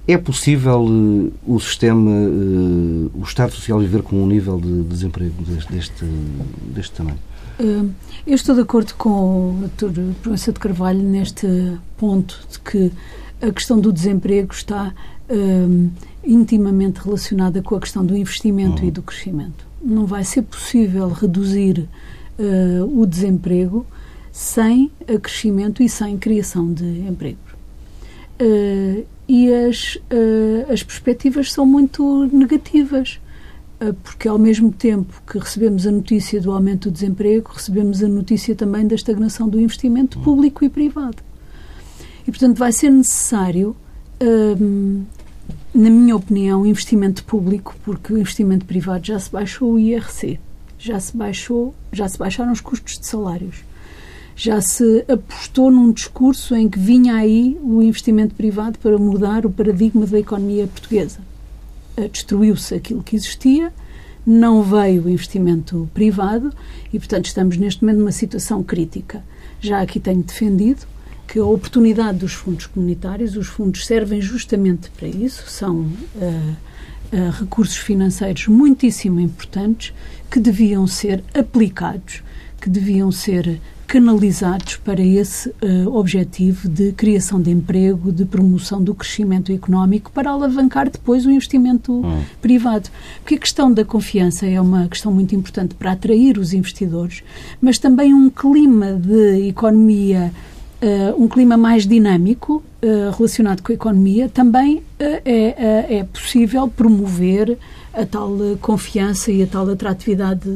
é 0.08 0.16
possível 0.16 0.84
uh, 0.84 1.32
o 1.46 1.58
sistema, 1.58 2.10
uh, 2.10 3.10
o 3.14 3.22
Estado 3.24 3.52
Social 3.52 3.80
viver 3.80 4.02
com 4.02 4.22
um 4.22 4.26
nível 4.26 4.60
de 4.60 4.82
desemprego 4.84 5.42
deste, 5.42 5.72
deste, 5.72 6.04
deste 6.72 6.92
tamanho? 6.92 7.18
Uh, 7.58 7.90
eu 8.26 8.34
estou 8.34 8.54
de 8.54 8.60
acordo 8.60 8.94
com 8.94 9.50
o 9.50 9.70
Dr. 9.76 10.14
Professor 10.22 10.52
de 10.52 10.60
Carvalho 10.60 11.02
neste 11.02 11.46
ponto 11.96 12.40
de 12.50 12.60
que 12.60 12.92
a 13.42 13.50
questão 13.50 13.80
do 13.80 13.92
desemprego 13.92 14.52
está 14.52 14.94
intimamente 16.24 17.00
relacionada 17.00 17.60
com 17.60 17.74
a 17.74 17.80
questão 17.80 18.06
do 18.06 18.16
investimento 18.16 18.82
uhum. 18.82 18.88
e 18.88 18.90
do 18.92 19.02
crescimento. 19.02 19.66
Não 19.82 20.06
vai 20.06 20.22
ser 20.22 20.42
possível 20.42 21.08
reduzir 21.08 21.88
o 22.88 23.04
desemprego 23.04 23.84
sem 24.30 24.88
crescimento 25.20 25.82
e 25.82 25.88
sem 25.88 26.16
criação 26.16 26.72
de 26.72 26.84
emprego. 26.84 27.38
Uh, 28.40 29.04
e 29.28 29.52
as, 29.52 29.96
uh, 29.96 30.72
as 30.72 30.82
perspectivas 30.82 31.52
são 31.52 31.66
muito 31.66 32.28
negativas, 32.32 33.20
uh, 33.80 33.92
porque 33.94 34.28
ao 34.28 34.38
mesmo 34.38 34.70
tempo 34.72 35.20
que 35.26 35.38
recebemos 35.38 35.86
a 35.86 35.90
notícia 35.90 36.40
do 36.40 36.52
aumento 36.52 36.88
do 36.88 36.92
desemprego, 36.92 37.50
recebemos 37.52 38.02
a 38.02 38.08
notícia 38.08 38.54
também 38.54 38.86
da 38.86 38.94
estagnação 38.94 39.48
do 39.48 39.60
investimento 39.60 40.18
público 40.20 40.64
e 40.64 40.68
privado. 40.68 41.18
E, 42.26 42.30
portanto, 42.30 42.58
vai 42.58 42.72
ser 42.72 42.90
necessário, 42.90 43.76
uh, 44.22 45.04
na 45.74 45.90
minha 45.90 46.14
opinião, 46.14 46.64
investimento 46.64 47.24
público, 47.24 47.74
porque 47.84 48.12
o 48.12 48.18
investimento 48.18 48.64
privado 48.64 49.06
já 49.06 49.18
se 49.18 49.30
baixou 49.30 49.72
o 49.72 49.78
IRC, 49.78 50.38
já 50.78 51.00
se 51.00 51.16
baixou, 51.16 51.74
já 51.92 52.08
se 52.08 52.18
baixaram 52.18 52.52
os 52.52 52.60
custos 52.60 52.98
de 52.98 53.06
salários 53.06 53.64
já 54.36 54.60
se 54.60 55.02
apostou 55.08 55.70
num 55.70 55.90
discurso 55.90 56.54
em 56.54 56.68
que 56.68 56.78
vinha 56.78 57.14
aí 57.14 57.58
o 57.62 57.82
investimento 57.82 58.34
privado 58.34 58.78
para 58.78 58.98
mudar 58.98 59.46
o 59.46 59.50
paradigma 59.50 60.04
da 60.06 60.18
economia 60.18 60.66
portuguesa. 60.66 61.20
Eh, 61.96 62.06
destruiu-se 62.08 62.74
aquilo 62.74 63.02
que 63.02 63.16
existia, 63.16 63.72
não 64.26 64.62
veio 64.62 65.04
o 65.04 65.08
investimento 65.08 65.88
privado 65.94 66.52
e, 66.92 66.98
portanto, 66.98 67.24
estamos 67.24 67.56
neste 67.56 67.82
momento 67.82 68.00
numa 68.00 68.12
situação 68.12 68.62
crítica. 68.62 69.24
Já 69.58 69.80
aqui 69.80 69.98
tenho 69.98 70.22
defendido 70.22 70.86
que 71.26 71.38
a 71.38 71.44
oportunidade 71.44 72.18
dos 72.18 72.34
fundos 72.34 72.66
comunitários, 72.66 73.36
os 73.36 73.46
fundos 73.46 73.86
servem 73.86 74.20
justamente 74.20 74.90
para 74.90 75.08
isso, 75.08 75.48
são 75.48 75.80
uh, 75.80 75.86
uh, 76.16 77.30
recursos 77.40 77.78
financeiros 77.78 78.46
muitíssimo 78.48 79.18
importantes 79.18 79.94
que 80.30 80.38
deviam 80.38 80.86
ser 80.86 81.24
aplicados, 81.32 82.22
que 82.60 82.68
deviam 82.68 83.10
ser 83.10 83.60
canalizados 83.86 84.76
para 84.76 85.00
esse 85.00 85.48
uh, 85.48 85.94
objetivo 85.94 86.68
de 86.68 86.92
criação 86.92 87.40
de 87.40 87.50
emprego, 87.50 88.10
de 88.10 88.24
promoção 88.24 88.82
do 88.82 88.94
crescimento 88.94 89.52
económico, 89.52 90.10
para 90.12 90.30
alavancar 90.30 90.90
depois 90.90 91.24
o 91.24 91.30
investimento 91.30 91.92
hum. 91.92 92.22
privado. 92.42 92.90
Porque 93.20 93.36
a 93.36 93.38
questão 93.38 93.72
da 93.72 93.84
confiança 93.84 94.46
é 94.46 94.60
uma 94.60 94.88
questão 94.88 95.12
muito 95.12 95.34
importante 95.34 95.74
para 95.74 95.92
atrair 95.92 96.36
os 96.36 96.52
investidores, 96.52 97.22
mas 97.60 97.78
também 97.78 98.12
um 98.12 98.28
clima 98.28 98.92
de 98.92 99.48
economia. 99.48 100.32
Uh, 100.76 101.22
um 101.22 101.26
clima 101.26 101.56
mais 101.56 101.86
dinâmico 101.86 102.62
uh, 102.82 103.16
relacionado 103.16 103.62
com 103.62 103.72
a 103.72 103.74
economia, 103.74 104.28
também 104.28 104.82
é, 104.98 105.96
é, 105.96 106.04
possível 106.04 106.68
promover 106.68 107.56
a 107.94 108.04
tal 108.04 108.36
confiança 108.60 109.32
e 109.32 109.42
a 109.42 109.46
tal 109.46 109.70
atratividade 109.70 110.46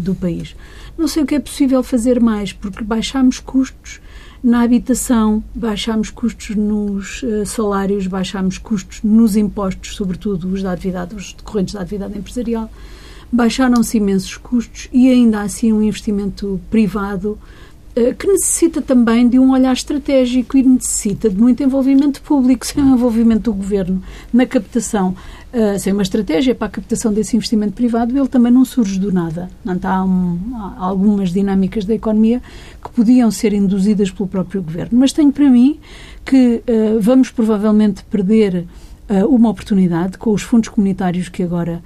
do 0.00 0.14
país. 0.14 0.54
Não 0.96 1.06
sei 1.06 1.22
o 1.22 1.26
que 1.26 1.34
é 1.34 1.40
possível 1.40 1.82
fazer 1.82 2.20
mais, 2.20 2.52
porque 2.52 2.82
baixamos 2.82 3.38
custos 3.38 4.00
na 4.42 4.62
habitação, 4.62 5.42
baixamos 5.54 6.08
custos 6.08 6.54
nos 6.54 7.22
uh, 7.22 7.44
salários, 7.44 8.06
baixamos 8.06 8.58
custos 8.58 9.02
nos 9.02 9.36
impostos, 9.36 9.96
sobretudo 9.96 10.48
os 10.48 10.62
da 10.62 10.72
atividade, 10.72 11.14
os 11.14 11.32
decorrentes 11.32 11.74
da 11.74 11.80
atividade 11.80 12.16
empresarial. 12.16 12.70
Baixaram-se 13.30 13.96
imensos 13.96 14.36
custos 14.36 14.88
e 14.92 15.10
ainda 15.10 15.42
assim 15.42 15.72
um 15.72 15.82
investimento 15.82 16.60
privado 16.70 17.38
uh, 17.96 18.14
que 18.14 18.26
necessita 18.26 18.80
também 18.80 19.28
de 19.28 19.38
um 19.38 19.50
olhar 19.50 19.72
estratégico 19.72 20.56
e 20.56 20.62
necessita 20.62 21.28
de 21.28 21.36
muito 21.36 21.62
envolvimento 21.62 22.22
público, 22.22 22.64
sem 22.64 22.82
o 22.82 22.94
envolvimento 22.94 23.50
do 23.50 23.54
governo 23.54 24.02
na 24.32 24.46
captação 24.46 25.14
uh, 25.52 25.78
sem 25.78 25.92
uma 25.92 26.02
estratégia 26.02 26.54
para 26.54 26.66
a 26.66 26.70
captação 26.70 27.12
desse 27.12 27.36
investimento 27.36 27.72
privado, 27.72 28.16
ele 28.16 28.28
também 28.28 28.52
não 28.52 28.64
surge 28.64 28.98
do 28.98 29.12
nada. 29.12 29.50
Não 29.64 29.78
há, 29.82 30.04
um, 30.04 30.38
há 30.54 30.84
algumas 30.84 31.32
dinâmicas 31.32 31.84
da 31.84 31.94
economia 31.94 32.42
que 32.82 32.90
podiam 32.90 33.30
ser 33.30 33.52
induzidas 33.52 34.10
pelo 34.10 34.28
próprio 34.28 34.62
governo. 34.62 34.98
Mas 34.98 35.12
tenho 35.12 35.32
para 35.32 35.48
mim 35.48 35.78
que 36.24 36.62
uh, 36.68 37.00
vamos 37.00 37.30
provavelmente 37.30 38.04
perder 38.04 38.66
uh, 39.08 39.26
uma 39.26 39.50
oportunidade 39.50 40.18
com 40.18 40.32
os 40.32 40.42
fundos 40.42 40.68
comunitários 40.68 41.28
que 41.28 41.42
agora 41.42 41.82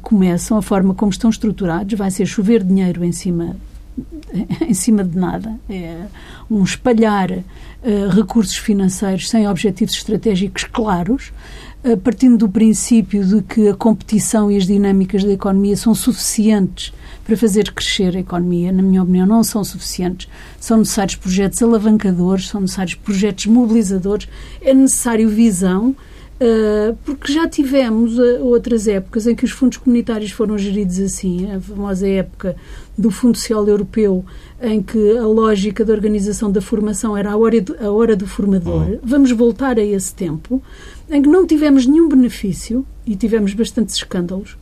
começam, 0.00 0.56
a 0.56 0.62
forma 0.62 0.94
como 0.94 1.12
estão 1.12 1.28
estruturados, 1.28 1.98
vai 1.98 2.10
ser 2.10 2.24
chover 2.24 2.64
dinheiro 2.64 3.04
em 3.04 3.12
cima 3.12 3.54
em 4.60 4.74
cima 4.74 5.04
de 5.04 5.16
nada. 5.16 5.58
É 5.68 6.06
um 6.50 6.62
espalhar 6.62 7.30
uh, 7.30 8.08
recursos 8.10 8.56
financeiros 8.56 9.28
sem 9.28 9.48
objetivos 9.48 9.94
estratégicos 9.94 10.64
claros, 10.64 11.32
partindo 12.02 12.38
do 12.38 12.48
princípio 12.48 13.24
de 13.24 13.42
que 13.42 13.68
a 13.68 13.74
competição 13.74 14.50
e 14.50 14.56
as 14.56 14.66
dinâmicas 14.66 15.22
da 15.22 15.32
economia 15.32 15.76
são 15.76 15.94
suficientes 15.94 16.92
para 17.24 17.36
fazer 17.36 17.72
crescer 17.72 18.16
a 18.16 18.20
economia, 18.20 18.72
na 18.72 18.82
minha 18.82 19.02
opinião, 19.02 19.26
não 19.26 19.42
são 19.42 19.64
suficientes. 19.64 20.28
São 20.60 20.78
necessários 20.78 21.16
projetos 21.16 21.62
alavancadores, 21.62 22.48
são 22.48 22.60
necessários 22.60 22.94
projetos 22.94 23.46
mobilizadores, 23.46 24.28
é 24.60 24.72
necessário 24.74 25.28
visão, 25.28 25.94
Uh, 26.34 26.96
porque 27.04 27.32
já 27.32 27.48
tivemos 27.48 28.18
uh, 28.18 28.44
outras 28.44 28.88
épocas 28.88 29.24
em 29.28 29.36
que 29.36 29.44
os 29.44 29.52
fundos 29.52 29.78
comunitários 29.78 30.32
foram 30.32 30.58
geridos 30.58 30.98
assim, 30.98 31.48
a 31.52 31.60
famosa 31.60 32.08
época 32.08 32.56
do 32.98 33.08
Fundo 33.08 33.38
Social 33.38 33.66
Europeu, 33.68 34.24
em 34.60 34.82
que 34.82 35.16
a 35.16 35.24
lógica 35.28 35.84
da 35.84 35.92
organização 35.92 36.50
da 36.50 36.60
formação 36.60 37.16
era 37.16 37.30
a 37.30 37.36
hora 37.36 37.60
do, 37.60 37.76
a 37.80 37.88
hora 37.88 38.16
do 38.16 38.26
formador. 38.26 38.82
Uhum. 38.82 38.98
Vamos 39.00 39.30
voltar 39.30 39.78
a 39.78 39.84
esse 39.84 40.12
tempo, 40.12 40.60
em 41.10 41.22
que 41.22 41.28
não 41.28 41.46
tivemos 41.46 41.86
nenhum 41.86 42.08
benefício 42.08 42.86
e 43.06 43.14
tivemos 43.14 43.52
bastantes 43.54 43.96
escândalos 43.96 44.56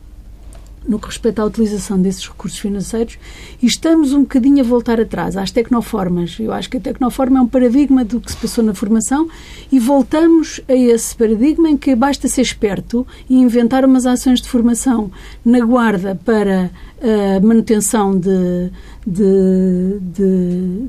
no 0.87 0.99
que 0.99 1.07
respeita 1.07 1.41
à 1.41 1.45
utilização 1.45 2.01
desses 2.01 2.27
recursos 2.27 2.59
financeiros 2.59 3.17
e 3.61 3.65
estamos 3.65 4.13
um 4.13 4.21
bocadinho 4.21 4.63
a 4.63 4.67
voltar 4.67 4.99
atrás 4.99 5.37
às 5.37 5.51
tecnoformas. 5.51 6.37
Eu 6.39 6.51
acho 6.51 6.69
que 6.69 6.77
a 6.77 6.81
tecnoforma 6.81 7.39
é 7.39 7.41
um 7.41 7.47
paradigma 7.47 8.03
do 8.03 8.19
que 8.19 8.31
se 8.31 8.37
passou 8.37 8.63
na 8.63 8.73
formação 8.73 9.27
e 9.71 9.79
voltamos 9.79 10.61
a 10.67 10.73
esse 10.73 11.15
paradigma 11.15 11.69
em 11.69 11.77
que 11.77 11.95
basta 11.95 12.27
ser 12.27 12.41
esperto 12.41 13.05
e 13.29 13.35
inventar 13.35 13.85
umas 13.85 14.05
ações 14.05 14.41
de 14.41 14.47
formação 14.47 15.11
na 15.45 15.59
guarda 15.59 16.19
para 16.23 16.69
a 17.03 17.39
manutenção 17.45 18.17
de, 18.17 18.71
de, 19.05 19.99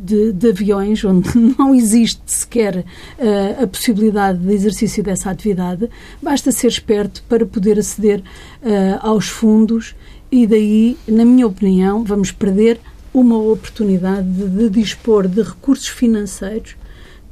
de, 0.00 0.32
de, 0.32 0.48
aviões, 0.48 1.04
onde 1.04 1.28
não 1.58 1.74
existe 1.74 2.22
sequer 2.26 2.76
uh, 2.78 3.64
a 3.64 3.66
possibilidade 3.66 4.38
de 4.38 4.52
exercício 4.52 5.02
dessa 5.02 5.30
atividade, 5.30 5.90
basta 6.22 6.52
ser 6.52 6.68
esperto 6.68 7.24
para 7.28 7.44
poder 7.44 7.80
aceder 7.80 8.20
uh, 8.20 9.00
aos 9.00 9.28
fundos 9.28 9.83
e 10.30 10.46
daí, 10.46 10.96
na 11.06 11.24
minha 11.24 11.46
opinião, 11.46 12.04
vamos 12.04 12.32
perder 12.32 12.80
uma 13.12 13.38
oportunidade 13.38 14.26
de, 14.28 14.48
de 14.48 14.70
dispor 14.70 15.28
de 15.28 15.42
recursos 15.42 15.86
financeiros 15.86 16.76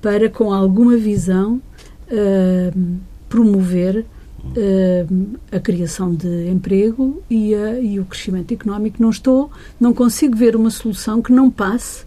para, 0.00 0.28
com 0.28 0.52
alguma 0.52 0.97
visão, 0.97 1.61
uh, 2.06 2.99
promover 3.28 4.04
uh, 4.44 5.38
a 5.50 5.59
criação 5.59 6.14
de 6.14 6.49
emprego 6.49 7.23
e, 7.28 7.54
a, 7.54 7.78
e 7.80 7.99
o 7.99 8.04
crescimento 8.04 8.54
económico. 8.54 9.02
Não 9.02 9.11
estou, 9.11 9.50
não 9.80 9.92
consigo 9.92 10.37
ver 10.37 10.54
uma 10.54 10.71
solução 10.71 11.21
que 11.21 11.32
não 11.32 11.50
passe 11.50 12.04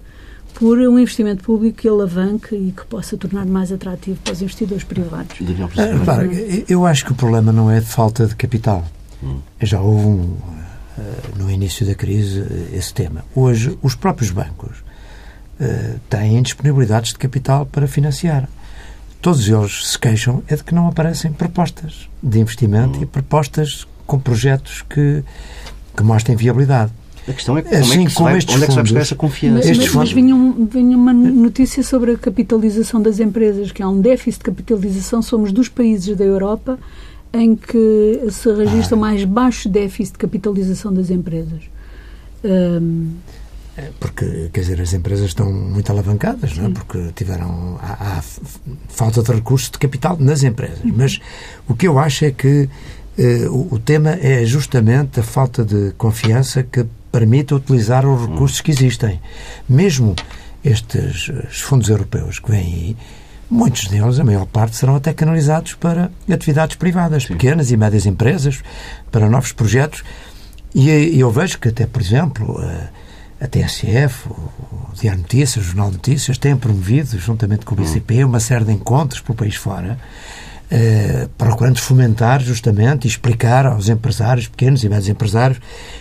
por 0.54 0.78
um 0.80 0.98
investimento 0.98 1.44
público 1.44 1.80
que 1.80 1.88
alavanque 1.88 2.56
e 2.56 2.72
que 2.72 2.86
possa 2.86 3.18
tornar 3.18 3.46
mais 3.46 3.72
atrativo 3.72 4.18
para 4.24 4.34
os 4.34 4.42
investidores 4.42 4.86
privados. 4.86 5.36
É, 5.78 6.64
eu 6.70 6.86
acho 6.86 7.06
que 7.06 7.12
o 7.12 7.16
problema 7.16 7.52
não 7.52 7.70
é 7.70 7.82
de 7.82 7.86
falta 7.86 8.25
de 8.25 8.36
capital. 8.36 8.86
Hum. 9.24 9.39
Já 9.62 9.81
houve 9.81 10.05
um, 10.05 10.38
no 11.36 11.50
início 11.50 11.86
da 11.86 11.95
crise 11.95 12.45
esse 12.74 12.93
tema. 12.93 13.25
Hoje, 13.36 13.77
os 13.81 13.95
próprios 13.95 14.31
bancos 14.31 14.84
têm 16.10 16.41
disponibilidades 16.41 17.13
de 17.13 17.17
capital 17.17 17.65
para 17.65 17.88
financiar 17.88 18.50
todos 19.25 19.50
eles 19.50 19.88
se 19.88 19.98
queixam 19.98 20.43
é 20.48 20.55
de 20.55 20.63
que 20.63 20.75
não 20.75 20.88
aparecem 20.88 21.34
propostas 21.34 22.07
de 22.22 22.39
investimento 22.39 23.01
e 23.01 23.07
propostas 23.07 23.88
com 24.05 24.19
projetos 24.19 24.84
que, 24.88 25.24
que 25.98 26.03
mostrem 26.03 26.38
viabilidade. 26.38 26.91
A 27.27 27.34
questão 27.34 27.57
é 27.57 27.63
como 27.63 27.75
assim, 27.75 28.03
é 28.03 28.07
que 28.07 28.13
como 28.13 28.29
vai, 28.29 28.36
onde 28.36 28.45
fundos, 28.45 28.62
é 28.62 28.65
que 28.67 28.72
se 28.72 28.75
vai 28.75 28.84
buscar 28.84 29.00
essa 29.00 29.15
confiança? 29.15 29.67
Mas, 29.67 29.77
mas, 29.79 29.95
mas 29.95 30.12
vinha, 30.12 30.36
um, 30.36 30.67
vinha, 30.67 30.95
uma 30.95 31.12
notícia 31.12 31.81
sobre 31.81 32.12
a 32.12 32.17
capitalização 32.19 33.01
das 33.01 33.19
empresas, 33.19 33.72
que 33.72 33.81
há 33.81 33.89
um 33.89 34.00
déficit 34.00 34.38
de 34.38 34.43
capitalização. 34.43 35.24
Somos 35.24 35.51
dos 35.51 35.69
países 35.69 36.15
da 36.15 36.24
Europa 36.24 36.77
em 37.36 37.56
que 37.56 38.27
se 38.32 38.51
registra 38.54 38.96
o 38.96 39.00
ah. 39.00 39.01
mais 39.01 39.25
baixo 39.25 39.68
déficit 39.68 40.13
de 40.13 40.20
capitalização 40.20 40.94
das 40.94 41.10
empresas. 41.10 41.63
Um, 42.44 43.12
é, 43.77 43.92
porque, 44.00 44.50
quer 44.54 44.62
dizer, 44.62 44.80
as 44.80 44.94
empresas 44.94 45.25
estão 45.25 45.51
muito 45.51 45.92
alavancadas, 45.92 46.58
não 46.58 46.68
é? 46.68 46.70
porque 46.70 47.12
tiveram. 47.13 47.77
Há, 47.82 48.20
há, 48.20 48.24
falta 48.88 49.22
de 49.22 49.34
recursos 49.34 49.70
de 49.70 49.77
capital 49.77 50.15
nas 50.18 50.44
empresas. 50.44 50.84
Uhum. 50.84 50.94
Mas 50.96 51.20
o 51.68 51.75
que 51.75 51.88
eu 51.88 52.00
acho 52.00 52.24
é 52.24 52.32
que 52.32 52.70
eh, 53.18 53.48
o, 53.50 53.75
o, 53.75 53.80
tema 53.80 54.12
é 54.12 54.46
justamente 54.46 55.20
a 55.20 55.24
falta 55.24 55.65
de 55.65 55.92
confiança 55.98 56.63
que 56.63 56.86
permite 57.12 57.54
utilizar 57.54 58.08
os 58.08 58.30
recursos 58.30 58.62
que 58.62 58.72
existem. 58.72 59.20
Mesmo 59.68 60.15
estes 60.63 61.30
fundos 61.62 61.89
europeus 61.89 62.39
que 62.39 62.50
vêm 62.50 62.62
aí, 62.62 62.98
muitos 63.50 63.88
deles, 63.88 64.20
a 64.20 64.24
maior 64.24 64.46
parte, 64.46 64.75
serão 64.75 64.96
até 64.96 65.14
canalizados 65.14 65.74
para 65.74 66.12
atividades 66.32 66.75
privadas, 66.75 67.24
Sim. 67.24 67.34
pequenas 67.34 67.72
e 67.72 67.78
médias 67.78 68.06
empresas, 68.06 68.62
para 69.12 69.30
novos 69.30 69.52
projetos. 69.52 70.04
E, 70.74 70.90
e 70.90 71.20
eu 71.20 71.32
vejo 71.32 71.60
que 71.60 71.70
até, 71.70 71.86
por 71.86 72.02
exemplo. 72.02 72.60
A 73.38 73.48
TSF, 73.48 74.30
o 74.30 74.94
Diário 74.94 75.22
Notícias, 75.22 75.58
o 75.58 75.68
Jornal 75.68 75.92
Notícias, 75.92 76.38
têm 76.38 76.56
promovido, 76.56 77.20
juntamente 77.20 77.65
com 77.65 77.76
o 77.76 77.78
BCP, 77.78 78.24
uma 78.24 78.39
série 78.39 78.63
de 78.63 78.72
encontros 78.72 79.19
pelo 79.19 79.36
país 79.36 79.56
fora, 79.56 80.00
eh, 80.72 81.28
procurando 81.38 81.78
fomentar 81.80 82.41
justamente 82.41 83.06
e 83.06 83.08
explicar 83.08 83.65
aos 83.65 83.88
empresários, 83.88 84.48
pequenos 84.48 84.84
e 84.84 84.89
médios 84.89 85.10
empresários, 85.10 85.60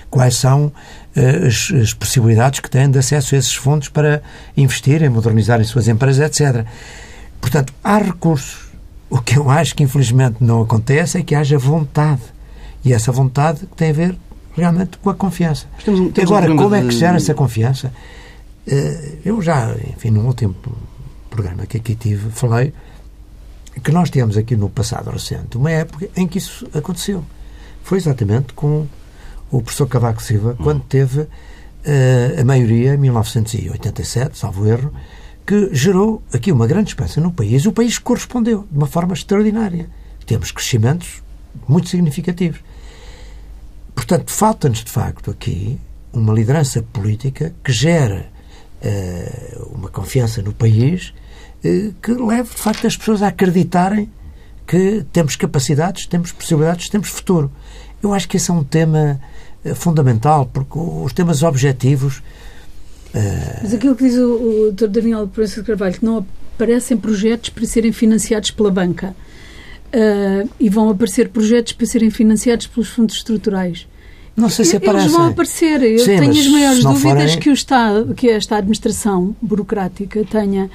quais 0.08 0.36
são 0.36 0.72
eh, 1.14 1.46
as, 1.46 1.70
as, 1.70 1.92
possibilidades 1.92 2.60
que 2.60 2.70
têm 2.70 2.90
de 2.90 2.98
acesso 2.98 3.34
a 3.34 3.38
esses 3.38 3.54
fundos 3.54 3.88
para 3.88 4.22
investirem, 4.56 5.08
modernizarem 5.08 5.66
suas 5.66 5.86
empresas, 5.86 6.40
etc. 6.40 6.64
Portanto, 7.44 7.74
há 7.84 7.98
recursos. 7.98 8.70
O 9.10 9.20
que 9.20 9.36
eu 9.36 9.50
acho 9.50 9.74
que 9.74 9.82
infelizmente 9.82 10.36
não 10.40 10.62
acontece 10.62 11.18
é 11.18 11.22
que 11.22 11.34
haja 11.34 11.58
vontade. 11.58 12.22
E 12.82 12.90
essa 12.90 13.12
vontade 13.12 13.66
tem 13.76 13.90
a 13.90 13.92
ver 13.92 14.16
realmente 14.56 14.96
com 14.96 15.10
a 15.10 15.14
confiança. 15.14 15.66
Temos, 15.84 16.10
temos 16.14 16.32
Agora, 16.32 16.50
um 16.50 16.56
como 16.56 16.74
é 16.74 16.80
que 16.80 16.94
se 16.94 17.00
gera 17.00 17.18
essa 17.18 17.34
confiança? 17.34 17.92
Eh, 18.66 19.18
eu 19.26 19.42
já, 19.42 19.76
enfim, 19.94 20.10
num 20.10 20.26
último 20.26 20.56
programa 21.28 21.66
que 21.66 21.76
aqui 21.76 21.94
tive, 21.94 22.30
falei 22.30 22.72
que 23.82 23.92
nós 23.92 24.08
temos 24.08 24.38
aqui 24.38 24.56
no 24.56 24.70
passado 24.70 25.10
recente 25.10 25.58
uma 25.58 25.70
época 25.70 26.08
em 26.16 26.26
que 26.26 26.38
isso 26.38 26.66
aconteceu. 26.74 27.22
Foi 27.82 27.98
exatamente 27.98 28.54
com 28.54 28.86
o 29.50 29.60
professor 29.60 29.86
Cavaco 29.86 30.22
Silva, 30.22 30.56
quando 30.62 30.78
hum. 30.78 30.86
teve 30.88 31.20
uh, 31.20 32.40
a 32.40 32.44
maioria, 32.44 32.94
em 32.94 32.96
1987, 32.96 34.38
salvo 34.38 34.66
erro, 34.66 34.90
que 35.46 35.68
gerou 35.72 36.22
aqui 36.32 36.50
uma 36.50 36.66
grande 36.66 36.90
esperança 36.90 37.20
no 37.20 37.32
país. 37.32 37.66
O 37.66 37.72
país 37.72 37.98
correspondeu 37.98 38.66
de 38.70 38.76
uma 38.76 38.86
forma 38.86 39.12
extraordinária. 39.12 39.88
Temos 40.26 40.50
crescimentos 40.50 41.22
muito 41.68 41.88
significativos. 41.88 42.60
Portanto, 43.94 44.30
falta-nos 44.30 44.82
de 44.82 44.90
facto 44.90 45.30
aqui 45.30 45.78
uma 46.12 46.32
liderança 46.32 46.82
política 46.82 47.54
que 47.62 47.72
gera 47.72 48.26
uh, 48.82 49.74
uma 49.74 49.88
confiança 49.88 50.42
no 50.42 50.52
país 50.52 51.12
uh, 51.64 51.94
que 52.02 52.12
leve 52.12 52.50
de 52.50 52.60
facto 52.60 52.86
as 52.86 52.96
pessoas 52.96 53.22
a 53.22 53.28
acreditarem 53.28 54.10
que 54.66 55.04
temos 55.12 55.36
capacidades, 55.36 56.06
temos 56.06 56.32
possibilidades, 56.32 56.88
temos 56.88 57.08
futuro. 57.08 57.50
Eu 58.02 58.14
acho 58.14 58.28
que 58.28 58.36
esse 58.36 58.50
é 58.50 58.54
um 58.54 58.64
tema 58.64 59.20
uh, 59.64 59.74
fundamental, 59.74 60.46
porque 60.46 60.78
os 60.78 61.12
temas 61.12 61.42
objetivos. 61.42 62.22
Mas 63.62 63.74
aquilo 63.74 63.94
que 63.94 64.04
diz 64.04 64.16
o, 64.16 64.68
o 64.68 64.72
Dr. 64.72 64.88
Daniel 64.88 65.28
Proença 65.28 65.60
de 65.60 65.66
Carvalho, 65.66 65.94
que 65.94 66.04
não 66.04 66.26
aparecem 66.54 66.96
projetos 66.96 67.50
para 67.50 67.66
serem 67.66 67.92
financiados 67.92 68.50
pela 68.50 68.70
banca. 68.70 69.14
Uh, 69.94 70.48
e 70.58 70.68
vão 70.68 70.90
aparecer 70.90 71.28
projetos 71.28 71.72
para 71.72 71.86
serem 71.86 72.10
financiados 72.10 72.66
pelos 72.66 72.88
fundos 72.88 73.14
estruturais. 73.14 73.86
Não 74.36 74.48
sei 74.48 74.64
se 74.64 74.76
aparecem. 74.76 75.02
Eles 75.02 75.12
vão 75.12 75.28
aparecer. 75.28 75.82
Eu 75.82 76.00
Sim, 76.00 76.18
tenho 76.18 76.32
as 76.32 76.46
maiores 76.48 76.82
dúvidas 76.82 77.02
forem... 77.02 77.38
que 77.38 77.50
o 77.50 77.52
Estado, 77.52 78.14
que 78.14 78.28
esta 78.28 78.56
administração 78.56 79.36
burocrática 79.40 80.24
tenha 80.24 80.68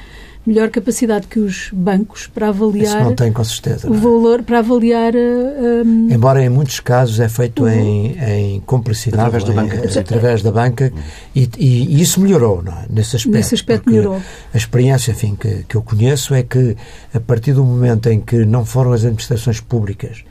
melhor 0.49 0.69
capacidade 0.69 1.27
que 1.27 1.39
os 1.39 1.69
bancos 1.71 2.25
para 2.25 2.49
avaliar 2.49 2.97
Isso 2.97 2.97
não 2.97 3.15
tem 3.15 3.31
com 3.31 3.43
certeza, 3.43 3.89
o 3.89 3.93
é? 3.93 3.97
valor 3.97 4.41
para 4.41 4.59
avaliar 4.59 5.13
um, 5.15 6.07
embora 6.11 6.43
em 6.43 6.49
muitos 6.49 6.79
casos 6.79 7.19
é 7.19 7.29
feito 7.29 7.67
em, 7.67 8.17
em 8.17 8.59
cumplicidade 8.61 9.27
através, 9.27 9.43
do 9.43 9.53
banca. 9.53 9.75
Em, 9.75 9.99
através 9.99 10.41
da 10.41 10.51
banca 10.51 10.91
e, 11.35 11.47
e, 11.57 11.97
e, 11.97 12.01
isso 12.01 12.19
melhorou 12.19 12.63
não 12.63 12.73
é? 12.73 12.85
nesse 12.89 13.15
aspecto 13.15 13.35
nesse 13.35 13.53
aspecto 13.53 13.89
melhorou 13.89 14.19
a 14.51 14.57
experiência 14.57 15.11
enfim 15.11 15.35
que, 15.35 15.65
que 15.69 15.75
eu 15.75 15.83
conheço 15.83 16.33
é 16.33 16.41
que 16.41 16.75
a 17.13 17.19
partir 17.19 17.53
do 17.53 17.63
momento 17.63 18.09
em 18.09 18.19
que 18.19 18.43
não 18.43 18.65
foram 18.65 18.91
as 18.91 19.01
administrações 19.01 19.59
públicas 19.59 20.23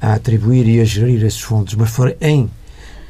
a 0.00 0.14
atribuir 0.14 0.68
e 0.68 0.80
a 0.80 0.84
gerir 0.84 1.24
esses 1.24 1.40
fundos 1.40 1.74
mas 1.74 1.90
foram 1.90 2.14
em 2.20 2.48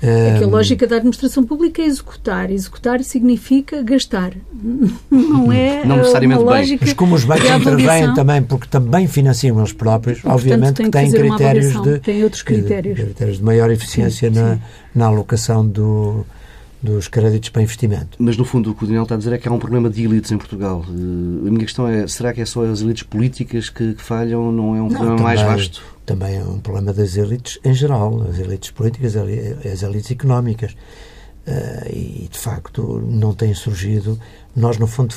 é 0.03 0.39
que 0.39 0.45
a 0.45 0.47
lógica 0.47 0.87
da 0.87 0.97
administração 0.97 1.45
pública 1.45 1.81
é 1.81 1.87
executar. 1.87 2.51
Executar 2.51 3.03
significa 3.03 3.83
gastar. 3.83 4.33
Não 5.11 5.51
é 5.53 5.85
não 5.85 5.97
necessariamente 5.99 6.43
uma 6.43 6.53
lógica 6.53 6.85
Mas 6.85 6.95
como 6.95 7.15
os 7.15 7.25
bancos 7.25 7.49
intervêm 7.49 8.15
também, 8.15 8.43
porque 8.43 8.67
também 8.69 9.07
financiam 9.07 9.59
eles 9.59 9.73
próprios, 9.73 10.19
e, 10.19 10.29
obviamente 10.29 10.83
que 10.83 10.91
têm 10.91 11.11
critérios 11.11 11.83
de, 11.83 11.99
tem 12.01 12.25
outros 12.25 12.43
critérios. 12.43 12.97
De, 12.97 13.05
critérios 13.05 13.39
de 13.39 13.45
maior 13.45 13.71
eficiência 13.71 14.29
sim, 14.29 14.39
na, 14.39 14.55
sim. 14.55 14.61
na 14.95 15.07
alocação 15.07 15.67
do, 15.67 16.27
dos 16.83 17.09
créditos 17.09 17.49
para 17.49 17.63
investimento. 17.63 18.17
Mas, 18.19 18.37
no 18.37 18.45
fundo, 18.45 18.71
o 18.71 18.75
que 18.75 18.85
o 18.85 18.87
Daniel 18.87 19.05
está 19.05 19.15
a 19.15 19.19
dizer 19.19 19.33
é 19.33 19.39
que 19.39 19.49
há 19.49 19.53
um 19.53 19.59
problema 19.59 19.89
de 19.89 20.05
elites 20.05 20.31
em 20.31 20.39
Portugal. 20.39 20.85
Uh, 20.89 21.47
a 21.47 21.51
minha 21.51 21.65
questão 21.65 21.89
é, 21.89 22.07
será 22.07 22.33
que 22.33 22.41
é 22.41 22.45
só 22.45 22.65
as 22.65 22.81
elites 22.81 23.03
políticas 23.03 23.69
que, 23.69 23.95
que 23.95 24.03
falham? 24.03 24.53
Não 24.53 24.77
é 24.77 24.83
um 24.83 24.89
não, 24.89 24.89
problema 24.89 25.17
também, 25.17 25.25
mais 25.25 25.41
vasto? 25.43 25.83
Também 26.05 26.37
é 26.37 26.45
um 26.45 26.59
problema 26.59 26.93
das 26.93 27.17
elites 27.17 27.59
em 27.65 27.75
geral, 27.75 28.23
as 28.29 28.39
elites 28.39 28.71
políticas, 28.71 29.15
as 29.17 29.83
elites 29.83 30.11
económicas. 30.11 30.73
Uh, 31.47 31.89
e, 31.93 32.29
de 32.31 32.39
facto, 32.39 33.03
não 33.09 33.33
têm 33.33 33.55
surgido... 33.55 34.19
Nós, 34.55 34.79
no 34.79 34.87
fundo, 34.87 35.15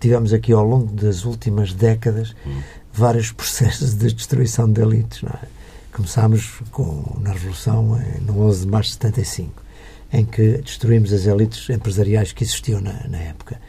tivemos 0.00 0.32
aqui, 0.32 0.52
ao 0.52 0.64
longo 0.64 0.92
das 0.92 1.24
últimas 1.24 1.72
décadas, 1.72 2.34
hum. 2.46 2.60
vários 2.92 3.30
processos 3.32 3.94
de 3.94 4.12
destruição 4.12 4.70
de 4.70 4.80
elites. 4.80 5.22
Não 5.22 5.30
é? 5.30 5.46
Começámos 5.92 6.60
com, 6.72 7.18
na 7.20 7.32
Revolução, 7.32 7.98
no 8.20 8.40
11 8.42 8.60
de 8.60 8.66
março 8.66 8.90
de 8.90 8.94
75, 8.96 9.65
em 10.12 10.24
que 10.24 10.58
destruímos 10.58 11.12
as 11.12 11.26
elites 11.26 11.68
empresariais 11.70 12.32
que 12.32 12.44
existiam 12.44 12.80
na, 12.80 13.06
na 13.08 13.18
época. 13.18 13.60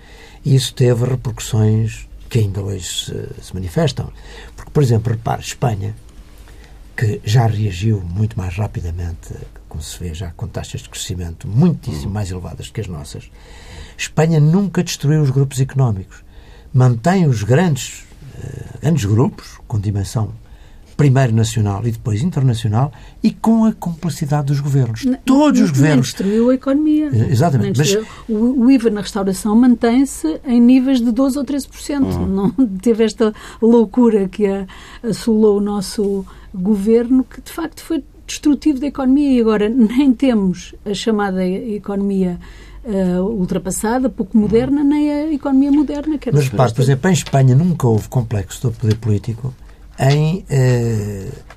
E 0.45 0.55
isso 0.55 0.73
teve 0.73 1.05
repercussões 1.05 2.07
que 2.29 2.39
ainda 2.39 2.61
hoje 2.61 2.85
se, 2.85 3.43
se 3.43 3.53
manifestam. 3.53 4.11
Porque, 4.55 4.71
por 4.71 4.83
exemplo, 4.83 5.11
repare, 5.11 5.41
Espanha, 5.41 5.95
que 6.95 7.21
já 7.23 7.45
reagiu 7.45 8.01
muito 8.01 8.37
mais 8.37 8.55
rapidamente, 8.55 9.33
como 9.69 9.81
se 9.83 9.99
vê 9.99 10.13
já 10.13 10.31
com 10.31 10.47
taxas 10.47 10.81
de 10.81 10.89
crescimento 10.89 11.47
muitíssimo 11.47 12.11
mais 12.11 12.31
elevadas 12.31 12.69
que 12.69 12.81
as 12.81 12.87
nossas, 12.87 13.29
Espanha 13.97 14.39
nunca 14.39 14.83
destruiu 14.83 15.21
os 15.21 15.29
grupos 15.29 15.59
económicos. 15.59 16.23
Mantém 16.73 17.25
os 17.25 17.43
grandes, 17.43 18.03
uh, 18.37 18.79
grandes 18.81 19.05
grupos, 19.05 19.59
com 19.67 19.79
dimensão 19.79 20.33
primeiro 20.97 21.31
nacional 21.33 21.85
e 21.85 21.91
depois 21.91 22.23
internacional, 22.23 22.91
e 23.23 23.31
com 23.31 23.65
a 23.65 23.71
complicidade 23.71 24.47
dos 24.47 24.59
governos. 24.59 25.05
Não, 25.05 25.17
Todos 25.23 25.61
os 25.61 25.69
governos. 25.69 26.07
destruiu 26.07 26.49
a 26.49 26.55
economia. 26.55 27.09
Eh, 27.13 27.31
exatamente. 27.31 27.77
Mas... 27.77 27.95
O, 28.27 28.65
o 28.65 28.71
IVA 28.71 28.89
na 28.89 29.01
restauração 29.01 29.55
mantém-se 29.55 30.41
em 30.43 30.59
níveis 30.59 30.99
de 30.99 31.11
12% 31.11 31.37
ou 31.37 31.45
13%. 31.45 32.01
Uhum. 32.01 32.27
Não 32.27 32.49
teve 32.81 33.03
esta 33.03 33.31
loucura 33.61 34.27
que 34.27 34.47
assolou 35.03 35.59
o 35.59 35.61
nosso 35.61 36.25
governo, 36.53 37.23
que 37.23 37.41
de 37.41 37.51
facto 37.51 37.83
foi 37.83 38.03
destrutivo 38.25 38.79
da 38.79 38.87
economia 38.87 39.37
e 39.37 39.39
agora 39.39 39.69
nem 39.69 40.11
temos 40.11 40.73
a 40.83 40.93
chamada 40.93 41.45
economia 41.45 42.39
uh, 42.83 43.21
ultrapassada, 43.21 44.09
pouco 44.09 44.35
moderna, 44.37 44.83
nem 44.83 45.11
a 45.11 45.33
economia 45.33 45.71
moderna. 45.71 46.17
Que 46.17 46.31
Mas 46.31 46.49
repare, 46.49 46.73
por 46.73 46.81
exemplo, 46.81 47.09
em 47.09 47.13
Espanha 47.13 47.55
nunca 47.55 47.87
houve 47.87 48.09
complexo 48.09 48.63
do 48.63 48.71
poder 48.73 48.95
político 48.97 49.53
em 49.99 50.45
uh, 50.49 51.47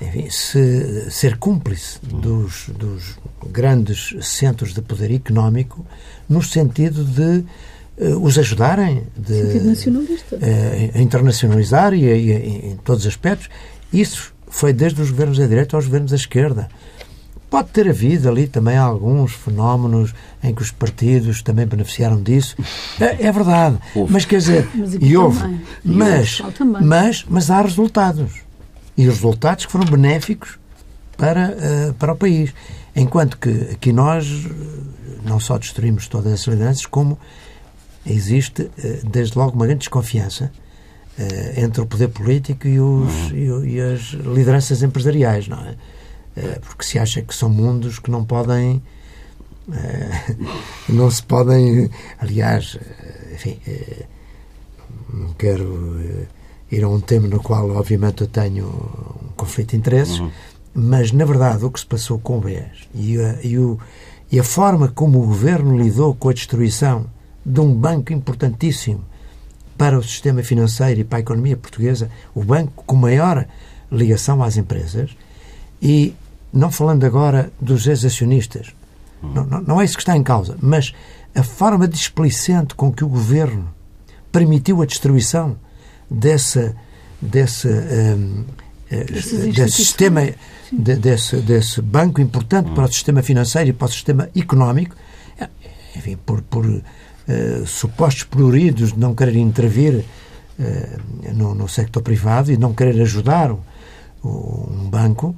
enfim, 0.00 0.30
se, 0.30 1.10
ser 1.10 1.36
cúmplice 1.38 1.98
dos, 2.02 2.68
dos, 2.68 3.18
grandes 3.50 4.14
centros 4.20 4.74
de 4.74 4.82
poder 4.82 5.12
económico 5.12 5.84
no 6.28 6.42
sentido 6.42 7.04
de 7.04 7.44
uh, 8.04 8.22
os 8.22 8.38
ajudarem 8.38 9.04
de, 9.16 9.60
nacionalista. 9.60 10.36
Uh, 10.36 10.98
a 10.98 11.00
internacionalizar 11.00 11.94
e, 11.94 12.04
e, 12.04 12.30
e, 12.30 12.66
em 12.70 12.76
todos 12.84 13.02
os 13.02 13.08
aspectos. 13.08 13.48
Isso 13.92 14.32
foi 14.48 14.72
desde 14.72 15.00
os 15.00 15.10
governos 15.10 15.38
da 15.38 15.46
direita 15.46 15.76
aos 15.76 15.86
governos 15.86 16.10
da 16.10 16.16
esquerda. 16.16 16.68
Pode 17.50 17.70
ter 17.70 17.88
havido 17.88 18.28
ali 18.28 18.46
também 18.46 18.76
alguns 18.76 19.32
fenómenos 19.32 20.14
em 20.42 20.54
que 20.54 20.60
os 20.60 20.70
partidos 20.70 21.40
também 21.42 21.66
beneficiaram 21.66 22.22
disso. 22.22 22.54
É, 23.00 23.26
é 23.26 23.32
verdade. 23.32 23.78
Mas 24.10 24.26
quer 24.26 24.38
dizer, 24.38 24.68
mas 24.74 24.94
e 25.00 25.16
houve. 25.16 25.40
Também. 25.40 25.60
Mas, 25.82 26.42
mas, 26.82 27.26
mas 27.28 27.50
há 27.50 27.62
resultados. 27.62 28.32
E 28.96 29.08
os 29.08 29.14
resultados 29.14 29.64
que 29.64 29.72
foram 29.72 29.86
benéficos 29.86 30.58
para, 31.16 31.56
uh, 31.56 31.94
para 31.94 32.12
o 32.12 32.16
país. 32.16 32.52
Enquanto 32.94 33.38
que 33.38 33.70
aqui 33.72 33.92
nós 33.92 34.46
não 35.24 35.40
só 35.40 35.56
destruímos 35.56 36.06
todas 36.06 36.32
as 36.32 36.46
lideranças, 36.46 36.84
como 36.84 37.18
existe, 38.04 38.62
uh, 38.62 39.08
desde 39.10 39.38
logo, 39.38 39.52
uma 39.52 39.64
grande 39.64 39.80
desconfiança 39.80 40.52
uh, 41.18 41.60
entre 41.60 41.80
o 41.80 41.86
poder 41.86 42.08
político 42.08 42.68
e, 42.68 42.78
os, 42.78 43.30
uhum. 43.30 43.64
e, 43.64 43.74
e 43.74 43.80
as 43.80 44.00
lideranças 44.10 44.82
empresariais, 44.82 45.48
não 45.48 45.58
é? 45.58 45.74
Eh, 46.38 46.60
porque 46.60 46.84
se 46.84 46.98
acha 47.00 47.20
que 47.20 47.34
são 47.34 47.48
mundos 47.48 47.98
que 47.98 48.12
não 48.12 48.24
podem 48.24 48.80
eh, 49.72 50.36
não 50.88 51.10
se 51.10 51.20
podem 51.20 51.90
aliás 52.16 52.78
eh, 52.80 53.34
enfim 53.34 53.60
não 55.12 55.32
quero 55.32 56.00
ir 56.70 56.84
a 56.84 56.88
um 56.88 57.00
tema 57.00 57.26
no 57.26 57.42
qual 57.42 57.68
obviamente 57.70 58.20
eu 58.20 58.28
tenho 58.28 58.66
um 58.66 59.32
conflito 59.36 59.70
de 59.70 59.78
interesses 59.78 60.20
uhum. 60.20 60.30
mas 60.74 61.10
na 61.10 61.24
verdade 61.24 61.64
o 61.64 61.72
que 61.72 61.80
se 61.80 61.86
passou 61.86 62.20
com 62.20 62.38
o 62.38 62.40
BES 62.40 62.88
e 62.94 63.20
a, 63.20 63.38
e, 63.42 63.58
o, 63.58 63.76
e 64.30 64.38
a 64.38 64.44
forma 64.44 64.86
como 64.88 65.20
o 65.20 65.26
governo 65.26 65.76
lidou 65.76 66.14
com 66.14 66.28
a 66.28 66.32
destruição 66.32 67.06
de 67.44 67.58
um 67.58 67.74
banco 67.74 68.12
importantíssimo 68.12 69.04
para 69.76 69.98
o 69.98 70.02
sistema 70.04 70.44
financeiro 70.44 71.00
e 71.00 71.04
para 71.04 71.18
a 71.18 71.20
economia 71.20 71.56
portuguesa, 71.56 72.10
o 72.32 72.44
banco 72.44 72.84
com 72.84 72.94
maior 72.94 73.46
ligação 73.90 74.42
às 74.42 74.56
empresas, 74.56 75.16
e 75.80 76.14
não 76.52 76.70
falando 76.70 77.04
agora 77.04 77.52
dos 77.60 77.86
ex-acionistas, 77.86 78.72
não, 79.22 79.44
não, 79.44 79.60
não, 79.62 79.80
é 79.80 79.84
isso 79.84 79.96
que 79.96 80.02
está 80.02 80.16
em 80.16 80.22
causa, 80.22 80.56
mas 80.60 80.94
a 81.34 81.42
forma 81.42 81.88
displicente 81.88 82.74
com 82.74 82.92
que 82.92 83.04
o 83.04 83.08
governo 83.08 83.68
permitiu 84.30 84.82
a 84.82 84.86
destruição 84.86 85.56
dessa, 86.10 86.74
dessa, 87.20 87.68
um, 87.68 88.44
eh, 88.90 89.04
desse 89.04 89.68
sistema, 89.70 90.22
de, 90.72 90.96
desse, 90.96 91.36
desse 91.36 91.82
banco 91.82 92.20
importante 92.20 92.70
para 92.70 92.84
o 92.84 92.92
sistema 92.92 93.22
financeiro 93.22 93.70
e 93.70 93.72
para 93.72 93.86
o 93.86 93.90
sistema 93.90 94.28
económico, 94.36 94.96
é, 95.38 95.48
enfim, 95.96 96.16
por, 96.16 96.42
por 96.42 96.66
uh, 96.66 96.82
supostos 97.66 98.24
pruridos 98.24 98.92
de 98.92 98.98
não 98.98 99.14
querer 99.14 99.36
intervir 99.36 100.04
uh, 100.58 101.34
no, 101.34 101.54
no 101.54 101.68
sector 101.68 102.02
privado 102.02 102.52
e 102.52 102.56
não 102.56 102.72
querer 102.72 103.00
ajudar 103.02 103.52
um, 103.52 103.58
um 104.24 104.88
banco, 104.90 105.34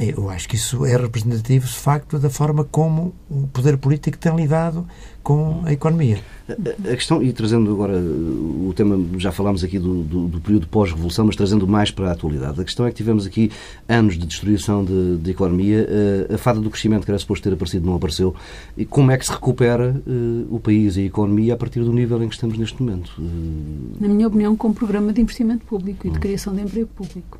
eu 0.00 0.30
acho 0.30 0.48
que 0.48 0.56
isso 0.56 0.86
é 0.86 0.96
representativo, 0.96 1.66
de 1.66 1.74
facto, 1.74 2.18
da 2.18 2.30
forma 2.30 2.64
como 2.64 3.14
o 3.28 3.46
poder 3.48 3.76
político 3.76 4.16
tem 4.16 4.34
lidado 4.34 4.86
com 5.22 5.60
a 5.64 5.72
economia. 5.74 6.18
A 6.48 6.96
questão, 6.96 7.22
e 7.22 7.30
trazendo 7.34 7.70
agora 7.70 7.98
o 7.98 8.72
tema, 8.74 8.98
já 9.18 9.30
falámos 9.30 9.62
aqui 9.62 9.78
do, 9.78 10.02
do, 10.02 10.28
do 10.28 10.40
período 10.40 10.66
pós-revolução, 10.66 11.26
mas 11.26 11.36
trazendo 11.36 11.68
mais 11.68 11.90
para 11.90 12.08
a 12.08 12.12
atualidade. 12.12 12.58
A 12.58 12.64
questão 12.64 12.86
é 12.86 12.90
que 12.90 12.96
tivemos 12.96 13.26
aqui 13.26 13.52
anos 13.86 14.16
de 14.16 14.26
destruição 14.26 14.82
de, 14.82 15.18
de 15.18 15.30
economia, 15.30 15.86
a, 16.32 16.38
fada 16.38 16.60
do 16.60 16.70
crescimento 16.70 17.04
que 17.04 17.10
era 17.10 17.18
suposto 17.18 17.44
ter 17.44 17.52
aparecido 17.52 17.86
não 17.86 17.94
apareceu. 17.94 18.34
E 18.76 18.86
como 18.86 19.10
é 19.10 19.18
que 19.18 19.26
se 19.26 19.32
recupera 19.32 19.94
uh, 20.06 20.54
o 20.54 20.58
país 20.58 20.96
e 20.96 21.00
a 21.00 21.04
economia 21.04 21.52
a 21.52 21.56
partir 21.58 21.80
do 21.80 21.92
nível 21.92 22.22
em 22.22 22.28
que 22.28 22.34
estamos 22.34 22.56
neste 22.56 22.82
momento? 22.82 23.12
Uh... 23.18 23.96
Na 24.00 24.08
minha 24.08 24.26
opinião, 24.26 24.56
com 24.56 24.68
um 24.68 24.72
programa 24.72 25.12
de 25.12 25.20
investimento 25.20 25.66
público 25.66 26.06
e 26.06 26.10
de 26.10 26.18
criação 26.18 26.54
de 26.54 26.62
emprego 26.62 26.88
público. 26.88 27.38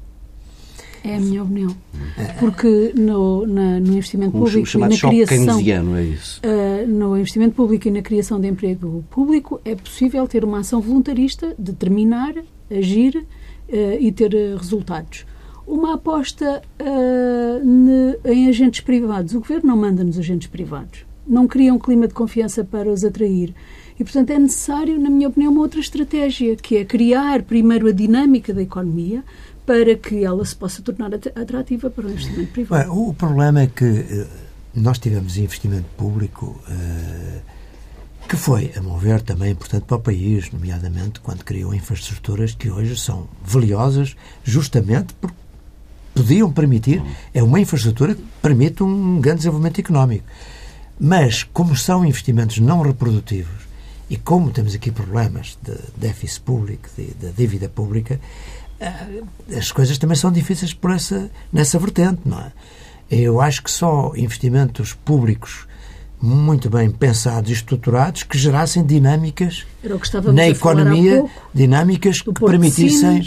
É 1.02 1.16
a 1.16 1.20
minha 1.20 1.42
opinião. 1.42 1.74
Porque 2.38 2.92
no, 2.96 3.46
na, 3.46 3.80
no 3.80 3.92
investimento 3.92 4.36
um 4.36 4.40
público 4.40 4.68
e 4.76 4.80
na 4.80 4.88
criação. 4.88 5.96
é 5.96 6.04
isso? 6.04 6.40
Uh, 6.44 6.86
no 6.86 7.16
investimento 7.16 7.54
público 7.54 7.88
e 7.88 7.90
na 7.90 8.02
criação 8.02 8.40
de 8.40 8.48
emprego 8.48 9.04
público 9.10 9.60
é 9.64 9.74
possível 9.74 10.26
ter 10.26 10.44
uma 10.44 10.60
ação 10.60 10.80
voluntarista, 10.80 11.54
determinar, 11.58 12.34
agir 12.70 13.16
uh, 13.16 13.26
e 13.98 14.12
ter 14.12 14.34
uh, 14.34 14.56
resultados. 14.56 15.24
Uma 15.66 15.94
aposta 15.94 16.62
ne, 17.62 18.18
em 18.24 18.48
agentes 18.48 18.80
privados. 18.80 19.34
O 19.34 19.38
governo 19.38 19.68
não 19.68 19.76
manda 19.76 20.02
nos 20.02 20.18
agentes 20.18 20.48
privados. 20.48 21.06
Não 21.24 21.46
cria 21.46 21.72
um 21.72 21.78
clima 21.78 22.08
de 22.08 22.14
confiança 22.14 22.64
para 22.64 22.90
os 22.90 23.04
atrair. 23.04 23.54
E, 24.00 24.02
portanto, 24.02 24.30
é 24.30 24.38
necessário, 24.38 24.98
na 24.98 25.10
minha 25.10 25.28
opinião, 25.28 25.52
uma 25.52 25.60
outra 25.60 25.78
estratégia, 25.78 26.56
que 26.56 26.78
é 26.78 26.84
criar 26.86 27.42
primeiro 27.42 27.86
a 27.86 27.92
dinâmica 27.92 28.52
da 28.52 28.62
economia, 28.62 29.22
para 29.70 29.94
que 29.94 30.24
ela 30.24 30.44
se 30.44 30.56
possa 30.56 30.82
tornar 30.82 31.14
atrativa 31.14 31.88
para 31.88 32.04
o 32.04 32.10
investimento 32.10 32.50
privado. 32.50 32.92
o 32.92 33.14
problema 33.14 33.60
é 33.60 33.66
que 33.68 33.84
eh, 33.84 34.26
nós 34.74 34.98
tivemos 34.98 35.36
investimento 35.36 35.86
público 35.96 36.60
uh, 36.68 37.40
que 38.28 38.34
foi, 38.34 38.72
a 38.76 38.80
meu 38.80 38.96
ver, 38.96 39.22
também 39.22 39.52
importante 39.52 39.84
para 39.84 39.96
o 39.96 40.00
país, 40.00 40.50
nomeadamente 40.50 41.20
quando 41.20 41.44
criou 41.44 41.72
infraestruturas 41.72 42.52
que 42.52 42.68
hoje 42.68 42.96
são 42.96 43.28
valiosas 43.44 44.16
justamente 44.42 45.14
porque 45.14 45.36
podiam 46.14 46.50
permitir, 46.52 47.00
é 47.32 47.40
uma 47.40 47.60
infraestrutura 47.60 48.16
que 48.16 48.24
permite 48.42 48.82
um 48.82 49.20
grande 49.20 49.38
desenvolvimento 49.38 49.78
económico. 49.78 50.24
Mas, 50.98 51.44
como 51.44 51.76
são 51.76 52.04
investimentos 52.04 52.58
não 52.58 52.82
reprodutivos 52.82 53.70
e 54.10 54.16
como 54.16 54.50
temos 54.50 54.74
aqui 54.74 54.90
problemas 54.90 55.56
de 55.62 55.76
déficit 55.96 56.40
público, 56.40 56.88
de, 56.96 57.14
de 57.14 57.30
dívida 57.30 57.68
pública, 57.68 58.14
eh, 58.14 58.20
as 59.56 59.70
coisas 59.70 59.98
também 59.98 60.16
são 60.16 60.32
difíceis 60.32 60.72
por 60.72 60.90
essa, 60.90 61.30
nessa 61.52 61.78
vertente, 61.78 62.20
não 62.24 62.40
é? 62.40 62.52
Eu 63.10 63.40
acho 63.40 63.62
que 63.62 63.70
só 63.70 64.12
investimentos 64.16 64.92
públicos 64.92 65.66
muito 66.22 66.68
bem 66.70 66.90
pensados 66.90 67.50
e 67.50 67.54
estruturados 67.54 68.22
que 68.22 68.38
gerassem 68.38 68.84
dinâmicas 68.84 69.66
na 70.32 70.48
economia, 70.48 71.24
dinâmicas 71.52 72.20
que 72.20 72.32
permitissem. 72.32 73.26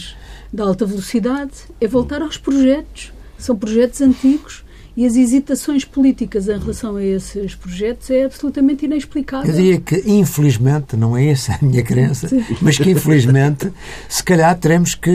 da 0.52 0.64
alta 0.64 0.86
velocidade, 0.86 1.52
é 1.82 1.88
voltar 1.88 2.22
aos 2.22 2.38
projetos. 2.38 3.12
São 3.38 3.58
projetos 3.58 4.00
antigos 4.02 4.63
e 4.96 5.06
as 5.06 5.16
hesitações 5.16 5.84
políticas 5.84 6.48
em 6.48 6.58
relação 6.58 6.96
a 6.96 7.04
esses 7.04 7.56
projetos 7.56 8.12
é 8.12 8.26
absolutamente 8.26 8.86
inexplicável. 8.86 9.50
Eu 9.50 9.56
diria 9.56 9.80
que, 9.80 10.04
infelizmente, 10.06 10.96
não 10.96 11.18
é 11.18 11.28
essa 11.28 11.54
a 11.54 11.66
minha 11.66 11.82
crença, 11.84 12.28
Sim. 12.28 12.44
mas 12.62 12.78
que, 12.78 12.92
infelizmente, 12.92 13.72
se 14.08 14.24
calhar 14.24 14.56
teremos 14.58 14.94
que, 14.94 15.10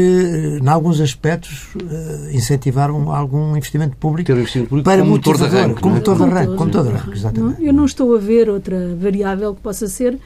em 0.60 0.68
alguns 0.68 1.00
aspectos, 1.00 1.68
eh, 1.78 2.30
incentivar 2.32 2.90
um, 2.90 3.12
algum 3.12 3.56
investimento 3.56 3.96
público, 3.96 4.32
um 4.32 4.38
investimento 4.38 4.68
público 4.68 4.84
para 4.84 5.00
como 5.00 5.12
motor 5.12 5.36
de 5.36 5.44
arranque. 5.44 5.80
Como 5.80 5.94
motor 5.94 6.16
de 6.16 6.22
arranque, 6.24 6.56
como 6.56 6.64
motor 6.66 6.82
de 6.82 6.88
arranque, 6.90 7.16
exatamente. 7.16 7.64
Eu 7.64 7.72
não 7.72 7.84
estou 7.84 8.16
a 8.16 8.18
ver 8.18 8.50
outra 8.50 8.96
variável 8.96 9.54
que 9.54 9.60
possa 9.60 9.86
ser 9.86 10.18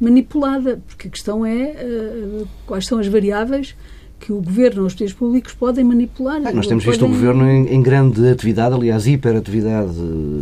manipulada, 0.00 0.80
porque 0.86 1.08
a 1.08 1.10
questão 1.10 1.44
é 1.44 1.76
uh, 1.84 2.48
quais 2.66 2.86
são 2.86 2.98
as 2.98 3.06
variáveis 3.06 3.76
que 4.24 4.32
o 4.32 4.40
Governo 4.40 4.80
ou 4.80 4.86
os 4.86 4.94
poderes 4.94 5.12
públicos 5.12 5.52
podem 5.52 5.84
manipular. 5.84 6.36
Ah, 6.36 6.52
nós 6.52 6.66
temos 6.66 6.82
podem... 6.82 6.98
visto 6.98 7.04
o 7.04 7.08
Governo 7.08 7.46
em, 7.46 7.74
em, 7.74 7.82
grande 7.82 8.26
atividade, 8.26 8.74
aliás, 8.74 9.06
hiperatividade 9.06 9.92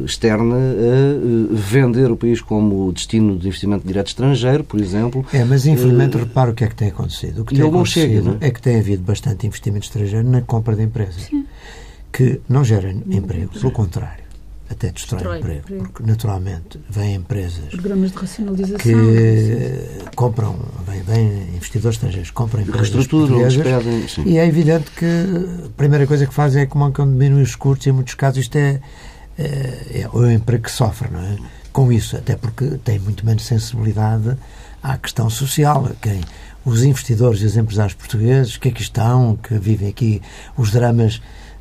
externa, 0.04 0.54
a 0.54 1.54
vender 1.54 2.10
o 2.10 2.16
país 2.16 2.40
como 2.40 2.92
destino 2.92 3.36
de 3.36 3.48
investimento 3.48 3.84
direto 3.84 4.08
estrangeiro, 4.08 4.62
por 4.62 4.80
exemplo. 4.80 5.26
É, 5.32 5.44
mas 5.44 5.66
infelizmente 5.66 6.16
uh, 6.16 6.20
repara 6.20 6.52
o 6.52 6.54
que 6.54 6.62
é 6.62 6.68
que 6.68 6.76
tem 6.76 6.88
acontecido. 6.88 7.42
O 7.42 7.44
que 7.44 7.56
tem 7.56 7.66
acontecido 7.66 8.08
chega, 8.08 8.22
não? 8.22 8.36
é 8.40 8.50
que 8.50 8.62
tem 8.62 8.78
havido 8.78 9.02
bastante 9.02 9.46
investimento 9.46 9.86
estrangeiro 9.86 10.28
na 10.28 10.42
compra 10.42 10.76
de 10.76 10.82
empresas, 10.82 11.22
Sim. 11.22 11.44
que 12.12 12.40
não 12.48 12.62
gera 12.62 12.94
emprego, 13.10 13.50
pelo 13.52 13.72
contrário 13.72 14.21
até 14.72 14.90
destrói, 14.90 15.20
destrói 15.20 15.38
emprego, 15.38 15.60
emprego, 15.60 15.84
porque 15.84 16.02
naturalmente 16.02 16.80
vêm 16.88 17.14
empresas 17.14 17.68
programas 17.70 18.10
de 18.10 18.16
racionalização 18.16 18.78
que 18.78 20.14
compram, 20.16 20.58
vêm, 20.86 21.02
vêm 21.02 21.54
investidores 21.54 21.96
estrangeiros, 21.96 22.30
compram 22.30 22.62
empresas 22.62 23.06
portuguesas 23.06 23.56
pedem, 23.56 24.06
e 24.26 24.38
é 24.38 24.46
evidente 24.46 24.90
que 24.90 25.06
a 25.66 25.68
primeira 25.76 26.06
coisa 26.06 26.26
que 26.26 26.34
fazem 26.34 26.62
é 26.62 26.66
que 26.66 26.76
mancam 26.76 27.06
diminuir 27.06 27.42
os 27.42 27.54
custos 27.54 27.86
e 27.86 27.90
em 27.90 27.92
muitos 27.92 28.14
casos 28.14 28.40
isto 28.40 28.56
é, 28.56 28.80
é, 29.38 30.02
é 30.02 30.08
o 30.12 30.30
emprego 30.30 30.64
que 30.64 30.70
sofre, 30.70 31.08
não 31.10 31.20
é? 31.20 31.36
Com 31.72 31.90
isso, 31.90 32.16
até 32.16 32.36
porque 32.36 32.78
tem 32.84 32.98
muito 32.98 33.24
menos 33.24 33.44
sensibilidade 33.44 34.36
à 34.82 34.98
questão 34.98 35.30
social, 35.30 35.90
quem 36.02 36.20
os 36.64 36.82
investidores 36.82 37.40
e 37.40 37.46
os 37.46 37.56
empresários 37.56 37.94
portugueses 37.94 38.56
que 38.56 38.68
aqui 38.68 38.82
estão, 38.82 39.36
que 39.36 39.54
vivem 39.54 39.88
aqui 39.88 40.22
os 40.56 40.70
dramas 40.70 41.16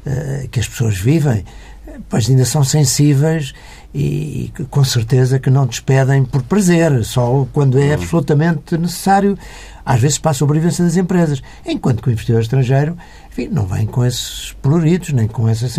uh, 0.06 0.48
que 0.50 0.60
as 0.60 0.68
pessoas 0.68 0.98
vivem, 0.98 1.44
pois 2.10 2.30
ainda 2.30 2.46
são 2.46 2.64
sensíveis 2.64 3.54
e, 3.94 4.52
e, 4.60 4.64
com 4.70 4.84
certeza 4.84 5.40
que 5.40 5.50
não 5.50 5.66
despedem 5.66 6.24
por 6.24 6.44
prazer, 6.44 7.04
só 7.04 7.48
quando 7.52 7.80
é 7.80 7.88
uhum. 7.88 7.94
absolutamente 7.94 8.78
necessário, 8.78 9.38
às 9.86 10.00
vezes 10.00 10.18
para 10.18 10.32
a 10.32 10.34
sobrevivência 10.34 10.84
das 10.84 10.96
empresas. 10.96 11.42
Enquanto 11.66 12.02
que 12.02 12.10
o 12.10 12.12
investidor 12.12 12.42
estrangeiro 12.42 12.98
enfim, 13.32 13.48
não 13.50 13.66
vem 13.66 13.86
com 13.86 14.04
esses 14.04 14.54
pruridos, 14.62 15.14
nem 15.14 15.26
com 15.26 15.48
essa 15.48 15.70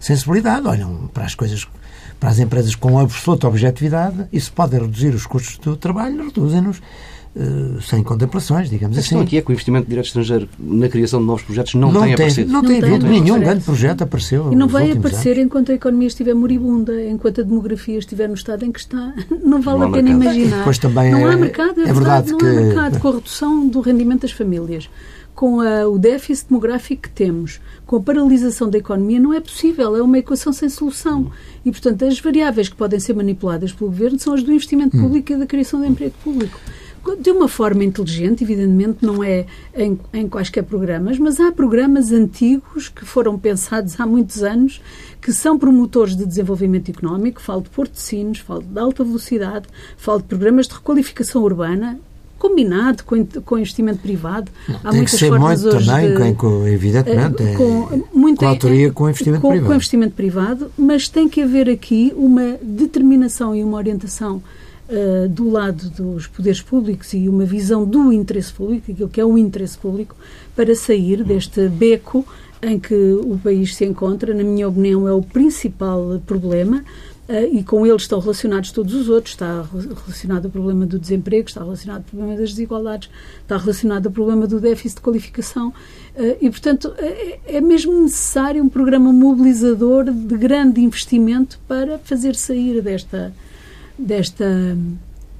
sensibilidade. 0.00 0.66
Olham 0.66 1.10
para 1.12 1.24
as 1.24 1.34
coisas, 1.34 1.68
para 2.18 2.30
as 2.30 2.38
empresas 2.38 2.74
com 2.74 2.98
absoluta 2.98 3.46
objetividade, 3.46 4.26
isso 4.32 4.50
pode 4.52 4.78
reduzir 4.78 5.14
os 5.14 5.26
custos 5.26 5.58
do 5.58 5.76
trabalho, 5.76 6.24
reduzem-nos 6.24 6.80
Uh, 7.34 7.80
sem 7.80 8.02
contemplações, 8.02 8.68
digamos 8.68 8.98
assim. 8.98 9.06
A 9.06 9.08
questão 9.08 9.20
aqui 9.22 9.38
é 9.38 9.40
que 9.40 9.50
o 9.50 9.52
investimento 9.52 9.88
direto 9.88 10.04
estrangeiro 10.04 10.46
na 10.58 10.86
criação 10.86 11.18
de 11.18 11.26
novos 11.26 11.42
projetos 11.42 11.74
não, 11.74 11.90
não 11.90 12.00
tem, 12.02 12.02
tem 12.02 12.12
aparecido. 12.14 12.52
Não, 12.52 12.60
não 12.60 12.68
tem 12.68 12.84
havido. 12.84 13.06
Nenhum 13.06 13.40
grande 13.40 13.64
projeto 13.64 14.02
apareceu. 14.02 14.52
E 14.52 14.56
não 14.56 14.68
vai 14.68 14.92
aparecer 14.92 15.32
anos. 15.32 15.46
enquanto 15.46 15.72
a 15.72 15.74
economia 15.74 16.08
estiver 16.08 16.34
moribunda, 16.34 17.02
enquanto 17.02 17.40
a 17.40 17.44
demografia 17.44 17.98
estiver 17.98 18.28
no 18.28 18.34
estado 18.34 18.66
em 18.66 18.70
que 18.70 18.80
está. 18.80 19.14
Não 19.42 19.62
vale 19.62 19.80
não 19.80 19.88
a 19.88 19.92
pena 19.92 20.10
mercado. 20.10 20.36
imaginar. 20.36 20.64
Pois 20.64 20.78
também 20.78 21.10
não 21.10 21.28
é, 21.28 21.32
há 21.32 21.36
mercado, 21.36 21.80
é, 21.80 21.88
é 21.88 21.92
verdade, 21.92 22.30
verdade 22.30 22.36
que... 22.36 22.44
não 22.44 22.50
há 22.50 22.60
mercado. 22.62 23.00
Com 23.00 23.08
a 23.08 23.12
redução 23.12 23.68
do 23.68 23.80
rendimento 23.80 24.22
das 24.22 24.32
famílias, 24.32 24.88
com 25.34 25.60
a, 25.60 25.88
o 25.88 25.98
déficit 25.98 26.48
demográfico 26.48 27.02
que 27.02 27.10
temos, 27.10 27.60
com 27.86 27.96
a 27.96 28.00
paralisação 28.00 28.68
da 28.68 28.78
economia, 28.78 29.18
não 29.18 29.32
é 29.32 29.40
possível. 29.40 29.96
É 29.96 30.02
uma 30.02 30.18
equação 30.18 30.52
sem 30.52 30.68
solução. 30.68 31.30
E, 31.64 31.70
portanto, 31.70 32.04
as 32.04 32.20
variáveis 32.20 32.68
que 32.68 32.76
podem 32.76 33.00
ser 33.00 33.14
manipuladas 33.14 33.72
pelo 33.72 33.90
governo 33.90 34.18
são 34.18 34.34
as 34.34 34.42
do 34.42 34.52
investimento 34.52 34.96
hum. 34.96 35.02
público 35.02 35.32
e 35.32 35.36
da 35.36 35.46
criação 35.46 35.80
de 35.80 35.88
emprego 35.88 36.14
público 36.22 36.58
de 37.20 37.30
uma 37.30 37.48
forma 37.48 37.84
inteligente, 37.84 38.44
evidentemente, 38.44 39.04
não 39.04 39.22
é 39.22 39.46
em, 39.74 39.98
em 40.12 40.28
quaisquer 40.28 40.62
programas, 40.62 41.18
mas 41.18 41.40
há 41.40 41.50
programas 41.50 42.12
antigos 42.12 42.88
que 42.88 43.04
foram 43.04 43.38
pensados 43.38 43.98
há 43.98 44.06
muitos 44.06 44.42
anos 44.42 44.80
que 45.20 45.32
são 45.32 45.58
promotores 45.58 46.16
de 46.16 46.24
desenvolvimento 46.24 46.90
económico. 46.90 47.40
Falo 47.40 47.62
de 47.62 47.70
Porto 47.70 47.92
de 47.92 48.00
Sinos, 48.00 48.38
falo 48.38 48.62
de 48.62 48.78
alta 48.78 49.02
velocidade, 49.02 49.66
falo 49.96 50.18
de 50.18 50.24
programas 50.24 50.66
de 50.68 50.74
requalificação 50.74 51.42
urbana 51.42 51.98
combinado 52.38 53.04
com, 53.04 53.24
com 53.24 53.56
investimento 53.56 54.00
privado. 54.00 54.50
Não, 54.68 54.76
Há 54.82 54.90
tem 54.90 55.04
que 55.04 55.12
ser 55.12 55.30
muito 55.30 55.70
também, 55.70 56.12
de, 56.12 56.34
com, 56.34 56.66
evidentemente, 56.66 57.40
eh, 57.40 57.54
com, 57.54 58.04
muito, 58.12 58.40
com 58.40 58.46
autoria 58.48 58.90
com 58.90 59.08
investimento 59.08 59.42
com, 59.42 59.50
privado. 59.50 59.68
Com 59.68 59.74
investimento 59.74 60.14
privado, 60.16 60.72
mas 60.76 61.08
tem 61.08 61.28
que 61.28 61.40
haver 61.40 61.70
aqui 61.70 62.12
uma 62.16 62.58
determinação 62.60 63.54
e 63.54 63.62
uma 63.62 63.76
orientação 63.76 64.42
uh, 64.92 65.28
do 65.28 65.50
lado 65.50 65.90
dos 65.90 66.26
poderes 66.26 66.60
públicos 66.60 67.12
e 67.14 67.28
uma 67.28 67.44
visão 67.44 67.84
do 67.84 68.12
interesse 68.12 68.52
público, 68.52 68.92
aquilo 68.92 69.08
que 69.08 69.20
é 69.20 69.24
o 69.24 69.38
interesse 69.38 69.78
público, 69.78 70.14
para 70.54 70.74
sair 70.74 71.24
deste 71.24 71.68
beco 71.68 72.24
em 72.62 72.78
que 72.78 72.94
o 72.94 73.38
país 73.42 73.74
se 73.74 73.84
encontra, 73.84 74.32
na 74.32 74.44
minha 74.44 74.68
opinião, 74.68 75.08
é 75.08 75.12
o 75.12 75.22
principal 75.22 76.22
problema. 76.24 76.84
Uh, 77.28 77.56
e 77.56 77.62
com 77.62 77.86
ele 77.86 77.96
estão 77.96 78.18
relacionados 78.18 78.72
todos 78.72 78.94
os 78.94 79.08
outros. 79.08 79.34
Está 79.34 79.64
relacionado 80.04 80.46
o 80.46 80.50
problema 80.50 80.84
do 80.84 80.98
desemprego, 80.98 81.48
está 81.48 81.62
relacionado 81.62 82.02
o 82.02 82.04
problema 82.04 82.36
das 82.36 82.50
desigualdades, 82.50 83.08
está 83.40 83.56
relacionado 83.56 84.06
o 84.06 84.10
problema 84.10 84.46
do 84.46 84.60
déficit 84.60 84.96
de 84.96 85.02
qualificação. 85.02 85.68
Uh, 86.14 86.36
e, 86.40 86.50
portanto, 86.50 86.92
é, 86.98 87.38
é, 87.46 87.60
mesmo 87.60 88.02
necessário 88.02 88.62
um 88.62 88.68
programa 88.68 89.12
mobilizador 89.12 90.04
de 90.04 90.36
grande 90.36 90.80
investimento 90.80 91.58
para 91.66 91.98
fazer 91.98 92.34
sair 92.34 92.82
desta, 92.82 93.32
desta 94.02 94.76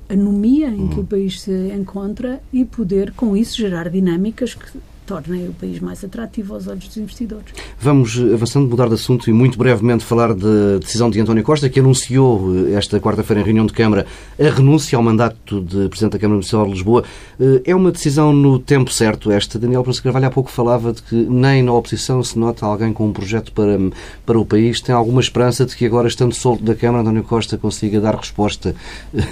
anomia 0.09 0.69
em 0.69 0.89
que 0.89 1.01
o 1.01 1.05
país 1.05 1.41
se 1.41 1.73
encontra 1.73 2.41
e 2.53 2.65
poder, 2.65 3.13
com 3.13 3.37
isso, 3.37 3.57
gerar 3.57 3.89
dinâmicas 3.89 4.55
que 4.55 4.79
tornem 5.21 5.49
o 5.49 5.53
país 5.53 5.81
mais 5.81 6.03
atrativo 6.05 6.55
aos 6.55 6.67
olhos 6.67 6.87
dos 6.87 6.97
investidores. 6.97 7.47
Vamos 7.79 8.19
avançando, 8.19 8.69
mudar 8.69 8.89
de 8.89 8.95
assunto 8.95 9.29
e 9.29 9.33
muito 9.33 9.59
brevemente 9.59 10.05
falar 10.05 10.33
da 10.35 10.79
decisão 10.79 11.11
de 11.11 11.21
António 11.21 11.43
Costa, 11.43 11.69
que 11.69 11.81
anunciou 11.81 12.55
eh, 12.69 12.73
esta 12.73 13.01
quarta-feira 13.01 13.41
em 13.41 13.45
reunião 13.45 13.67
de 13.67 13.73
Câmara 13.73 14.07
a 14.39 14.51
renúncia 14.51 14.97
ao 14.97 15.03
mandato 15.03 15.61
de 15.61 15.89
Presidente 15.89 16.13
da 16.13 16.19
Câmara 16.19 16.37
Municipal 16.37 16.65
de 16.67 16.73
Lisboa. 16.73 17.05
Eh, 17.39 17.63
é 17.67 17.75
uma 17.75 17.91
decisão 17.91 18.33
no 18.33 18.59
tempo 18.59 18.93
certo 18.93 19.31
esta. 19.31 19.59
Daniel 19.59 19.83
Pronto 19.83 20.03
Carvalho 20.03 20.27
há 20.27 20.31
pouco 20.31 20.51
falava 20.51 20.93
de 20.93 21.03
que 21.03 21.15
nem 21.15 21.63
na 21.63 21.73
oposição 21.73 22.23
se 22.23 22.39
nota 22.39 22.65
alguém 22.65 22.93
com 22.93 23.07
um 23.07 23.13
projeto 23.13 23.53
para, 23.53 23.79
para 24.25 24.39
o 24.39 24.47
país. 24.47 24.81
Tem 24.81 24.95
alguma 24.95 25.21
esperança 25.21 25.67
de 25.67 25.77
que 25.77 25.85
agora, 25.85 26.09
estando 26.09 26.35
solto 26.35 26.63
da 26.63 26.75
Câmara, 26.75 27.03
António 27.03 27.23
Costa 27.23 27.59
consiga 27.59 28.01
dar 28.01 28.15
resposta 28.15 28.75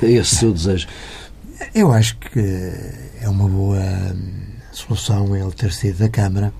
a 0.03 0.07
esse 0.07 0.37
seu 0.37 0.53
desejo? 0.53 0.87
Eu 1.75 1.93
acho 1.93 2.17
que 2.17 2.41
é 3.21 3.29
uma 3.29 3.49
boa 3.49 3.79
solução 4.73 5.37
ele 5.37 5.51
ter 5.53 5.73
saído 5.73 5.99
da 5.99 6.09
Câmara, 6.09 6.53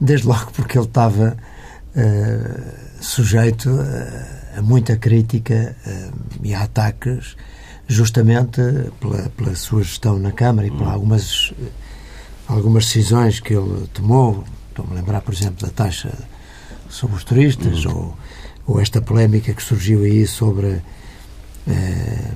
desde 0.00 0.26
logo 0.26 0.50
porque 0.52 0.78
ele 0.78 0.86
estava 0.86 1.36
uh, 1.94 3.02
sujeito 3.02 3.68
a, 3.70 4.58
a, 4.58 4.62
muita 4.62 4.96
crítica 4.96 5.76
uh, 5.86 6.12
e 6.42 6.54
a 6.54 6.62
ataques, 6.62 7.36
justamente 7.86 8.60
pela, 9.00 9.28
pela 9.30 9.54
sua 9.54 9.82
gestão 9.82 10.18
na 10.18 10.32
Câmara 10.32 10.66
e 10.66 10.70
por 10.70 10.86
hum. 10.86 10.90
algumas, 10.90 11.52
algumas 12.48 12.86
decisões 12.86 13.40
que 13.40 13.54
ele 13.54 13.86
tomou. 13.92 14.44
Estou-me 14.70 14.92
a 14.92 14.94
lembrar, 14.94 15.20
por 15.20 15.34
exemplo, 15.34 15.66
da 15.66 15.72
taxa 15.72 16.12
sobre 16.88 17.16
os 17.16 17.24
turistas 17.24 17.84
uhum. 17.84 17.96
ou, 18.66 18.74
ou 18.74 18.80
esta 18.80 19.00
polémica 19.00 19.52
que 19.52 19.62
surgiu 19.62 20.02
aí 20.02 20.26
sobre. 20.26 20.82
Uh, 21.66 22.29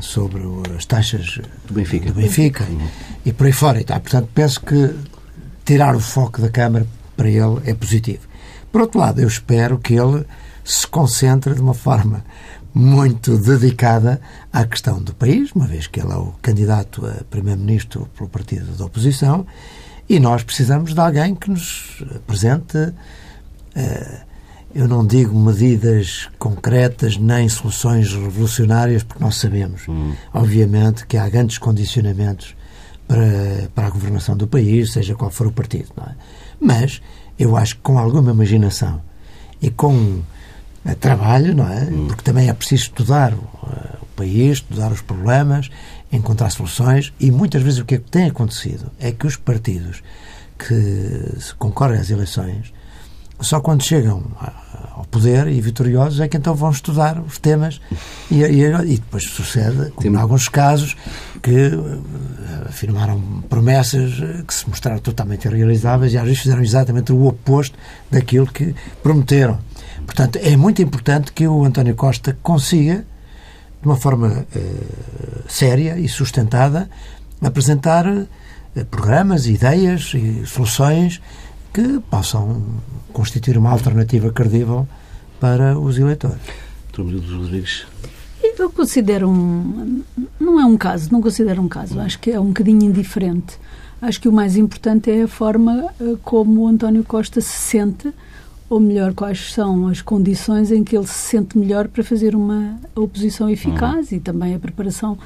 sobre 0.00 0.42
as 0.76 0.84
taxas 0.84 1.40
do 1.66 1.74
Benfica, 1.74 2.06
do 2.06 2.14
Benfica 2.14 2.64
uhum. 2.64 2.88
e 3.24 3.32
por 3.32 3.46
aí 3.46 3.52
fora. 3.52 3.80
E 3.80 3.84
tá. 3.84 3.98
Portanto, 3.98 4.28
penso 4.34 4.60
que 4.60 4.94
tirar 5.64 5.94
o 5.94 6.00
foco 6.00 6.40
da 6.40 6.48
Câmara 6.48 6.86
para 7.16 7.28
ele 7.28 7.60
é 7.64 7.74
positivo. 7.74 8.26
Por 8.70 8.82
outro 8.82 9.00
lado, 9.00 9.20
eu 9.20 9.28
espero 9.28 9.78
que 9.78 9.94
ele 9.94 10.24
se 10.64 10.86
concentre 10.86 11.54
de 11.54 11.60
uma 11.60 11.74
forma 11.74 12.24
muito 12.74 13.38
dedicada 13.38 14.20
à 14.52 14.64
questão 14.64 15.02
do 15.02 15.14
país, 15.14 15.50
uma 15.52 15.66
vez 15.66 15.86
que 15.86 16.00
ele 16.00 16.12
é 16.12 16.16
o 16.16 16.34
candidato 16.42 17.04
a 17.06 17.24
primeiro-ministro 17.24 18.08
pelo 18.16 18.28
partido 18.28 18.76
da 18.76 18.84
oposição, 18.84 19.46
e 20.08 20.20
nós 20.20 20.42
precisamos 20.42 20.94
de 20.94 21.00
alguém 21.00 21.34
que 21.34 21.50
nos 21.50 22.02
apresente 22.14 22.78
uh, 22.78 24.27
eu 24.74 24.86
não 24.86 25.06
digo 25.06 25.38
medidas 25.38 26.28
concretas 26.38 27.16
nem 27.16 27.48
soluções 27.48 28.12
revolucionárias, 28.12 29.02
porque 29.02 29.22
nós 29.22 29.36
sabemos, 29.36 29.88
hum. 29.88 30.12
obviamente, 30.32 31.06
que 31.06 31.16
há 31.16 31.28
grandes 31.28 31.58
condicionamentos 31.58 32.54
para, 33.06 33.68
para 33.74 33.86
a 33.86 33.90
governação 33.90 34.36
do 34.36 34.46
país, 34.46 34.92
seja 34.92 35.14
qual 35.14 35.30
for 35.30 35.46
o 35.46 35.52
partido. 35.52 35.90
É? 36.06 36.12
Mas 36.60 37.00
eu 37.38 37.56
acho 37.56 37.76
que 37.76 37.82
com 37.82 37.98
alguma 37.98 38.30
imaginação 38.30 39.00
e 39.60 39.70
com 39.70 39.94
uh, 39.94 40.94
trabalho, 41.00 41.54
não 41.56 41.66
é? 41.66 41.84
Hum. 41.84 42.06
Porque 42.08 42.22
também 42.22 42.48
é 42.48 42.52
preciso 42.52 42.82
estudar 42.82 43.32
o, 43.32 43.36
uh, 43.36 43.98
o 44.02 44.06
país, 44.16 44.58
estudar 44.58 44.92
os 44.92 45.00
problemas, 45.00 45.70
encontrar 46.12 46.50
soluções 46.50 47.12
e 47.18 47.30
muitas 47.30 47.62
vezes 47.62 47.80
o 47.80 47.84
que, 47.84 47.94
é 47.94 47.98
que 47.98 48.10
tem 48.10 48.26
acontecido 48.26 48.90
é 49.00 49.12
que 49.12 49.26
os 49.26 49.36
partidos 49.36 50.02
que 50.58 51.54
concorrem 51.58 52.00
às 52.00 52.10
eleições 52.10 52.72
só 53.40 53.60
quando 53.60 53.82
chegam 53.82 54.22
ao 54.94 55.04
poder 55.04 55.46
e 55.46 55.60
vitoriosos 55.60 56.18
é 56.20 56.26
que 56.26 56.36
então 56.36 56.54
vão 56.54 56.70
estudar 56.70 57.20
os 57.20 57.38
temas 57.38 57.80
e, 58.30 58.42
e, 58.42 58.64
e 58.64 58.98
depois 58.98 59.24
sucede, 59.24 59.92
como 59.92 60.16
em 60.16 60.20
alguns 60.20 60.48
casos, 60.48 60.96
que 61.40 61.68
uh, 61.68 62.02
afirmaram 62.68 63.20
promessas 63.48 64.14
que 64.46 64.52
se 64.52 64.68
mostraram 64.68 64.98
totalmente 64.98 65.46
irrealizáveis 65.46 66.12
e 66.12 66.18
às 66.18 66.24
vezes 66.24 66.40
fizeram 66.40 66.62
exatamente 66.62 67.12
o 67.12 67.26
oposto 67.26 67.78
daquilo 68.10 68.46
que 68.46 68.74
prometeram. 69.02 69.58
Portanto, 70.04 70.38
é 70.42 70.56
muito 70.56 70.82
importante 70.82 71.32
que 71.32 71.46
o 71.46 71.64
António 71.64 71.94
Costa 71.94 72.36
consiga, 72.42 73.04
de 73.80 73.86
uma 73.86 73.96
forma 73.96 74.46
uh, 74.54 75.44
séria 75.48 75.96
e 75.98 76.08
sustentada, 76.08 76.90
apresentar 77.40 78.04
programas, 78.90 79.46
ideias 79.46 80.12
e 80.14 80.44
soluções 80.44 81.20
que 81.72 82.00
possam 82.10 82.62
constituir 83.12 83.58
uma 83.58 83.70
alternativa 83.70 84.30
credível 84.32 84.86
para 85.40 85.78
os 85.78 85.98
eleitores. 85.98 86.38
Rodrigues. 86.96 87.86
Eu 88.58 88.70
considero 88.70 89.28
um. 89.28 90.02
Não 90.40 90.60
é 90.60 90.64
um 90.64 90.76
caso, 90.76 91.12
não 91.12 91.20
considero 91.22 91.62
um 91.62 91.68
caso. 91.68 92.00
Acho 92.00 92.18
que 92.18 92.30
é 92.30 92.40
um 92.40 92.46
bocadinho 92.46 92.82
indiferente. 92.84 93.58
Acho 94.00 94.20
que 94.20 94.28
o 94.28 94.32
mais 94.32 94.56
importante 94.56 95.10
é 95.10 95.22
a 95.22 95.28
forma 95.28 95.92
eh, 96.00 96.16
como 96.22 96.62
o 96.62 96.68
António 96.68 97.02
Costa 97.02 97.40
se 97.40 97.56
sente, 97.56 98.12
ou 98.70 98.78
melhor, 98.78 99.12
quais 99.12 99.52
são 99.52 99.88
as 99.88 100.00
condições 100.00 100.70
em 100.70 100.84
que 100.84 100.96
ele 100.96 101.06
se 101.06 101.14
sente 101.14 101.58
melhor 101.58 101.88
para 101.88 102.04
fazer 102.04 102.34
uma 102.34 102.78
oposição 102.94 103.48
eficaz 103.48 104.10
uhum. 104.10 104.18
e 104.18 104.20
também 104.20 104.54
a 104.54 104.58
preparação 104.58 105.18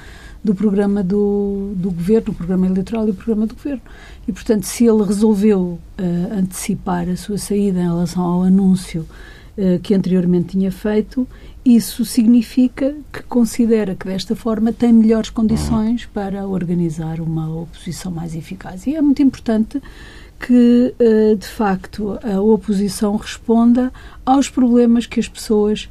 do 0.42 0.54
programa 0.54 1.02
do, 1.02 1.72
do 1.76 1.90
governo, 1.90 2.32
o 2.32 2.34
programa 2.34 2.66
eleitoral 2.66 3.06
e 3.06 3.10
o 3.12 3.14
programa 3.14 3.46
do 3.46 3.54
governo. 3.54 3.82
E, 4.26 4.32
portanto, 4.32 4.64
se 4.64 4.84
ele 4.86 5.04
resolveu 5.04 5.78
uh, 5.98 6.38
antecipar 6.38 7.08
a 7.08 7.16
sua 7.16 7.38
saída 7.38 7.78
em 7.80 7.84
relação 7.84 8.22
ao 8.24 8.42
anúncio 8.42 9.06
uh, 9.56 9.78
que 9.80 9.94
anteriormente 9.94 10.48
tinha 10.48 10.72
feito, 10.72 11.28
isso 11.64 12.04
significa 12.04 12.96
que 13.12 13.22
considera 13.22 13.94
que 13.94 14.06
desta 14.06 14.34
forma 14.34 14.72
tem 14.72 14.92
melhores 14.92 15.30
condições 15.30 16.06
para 16.06 16.46
organizar 16.46 17.20
uma 17.20 17.48
oposição 17.48 18.10
mais 18.10 18.34
eficaz. 18.34 18.86
E 18.86 18.96
é 18.96 19.00
muito 19.00 19.22
importante 19.22 19.80
que, 20.40 20.92
uh, 20.98 21.36
de 21.36 21.46
facto, 21.46 22.18
a 22.20 22.40
oposição 22.40 23.14
responda 23.14 23.92
aos 24.26 24.48
problemas 24.48 25.06
que 25.06 25.20
as 25.20 25.28
pessoas 25.28 25.88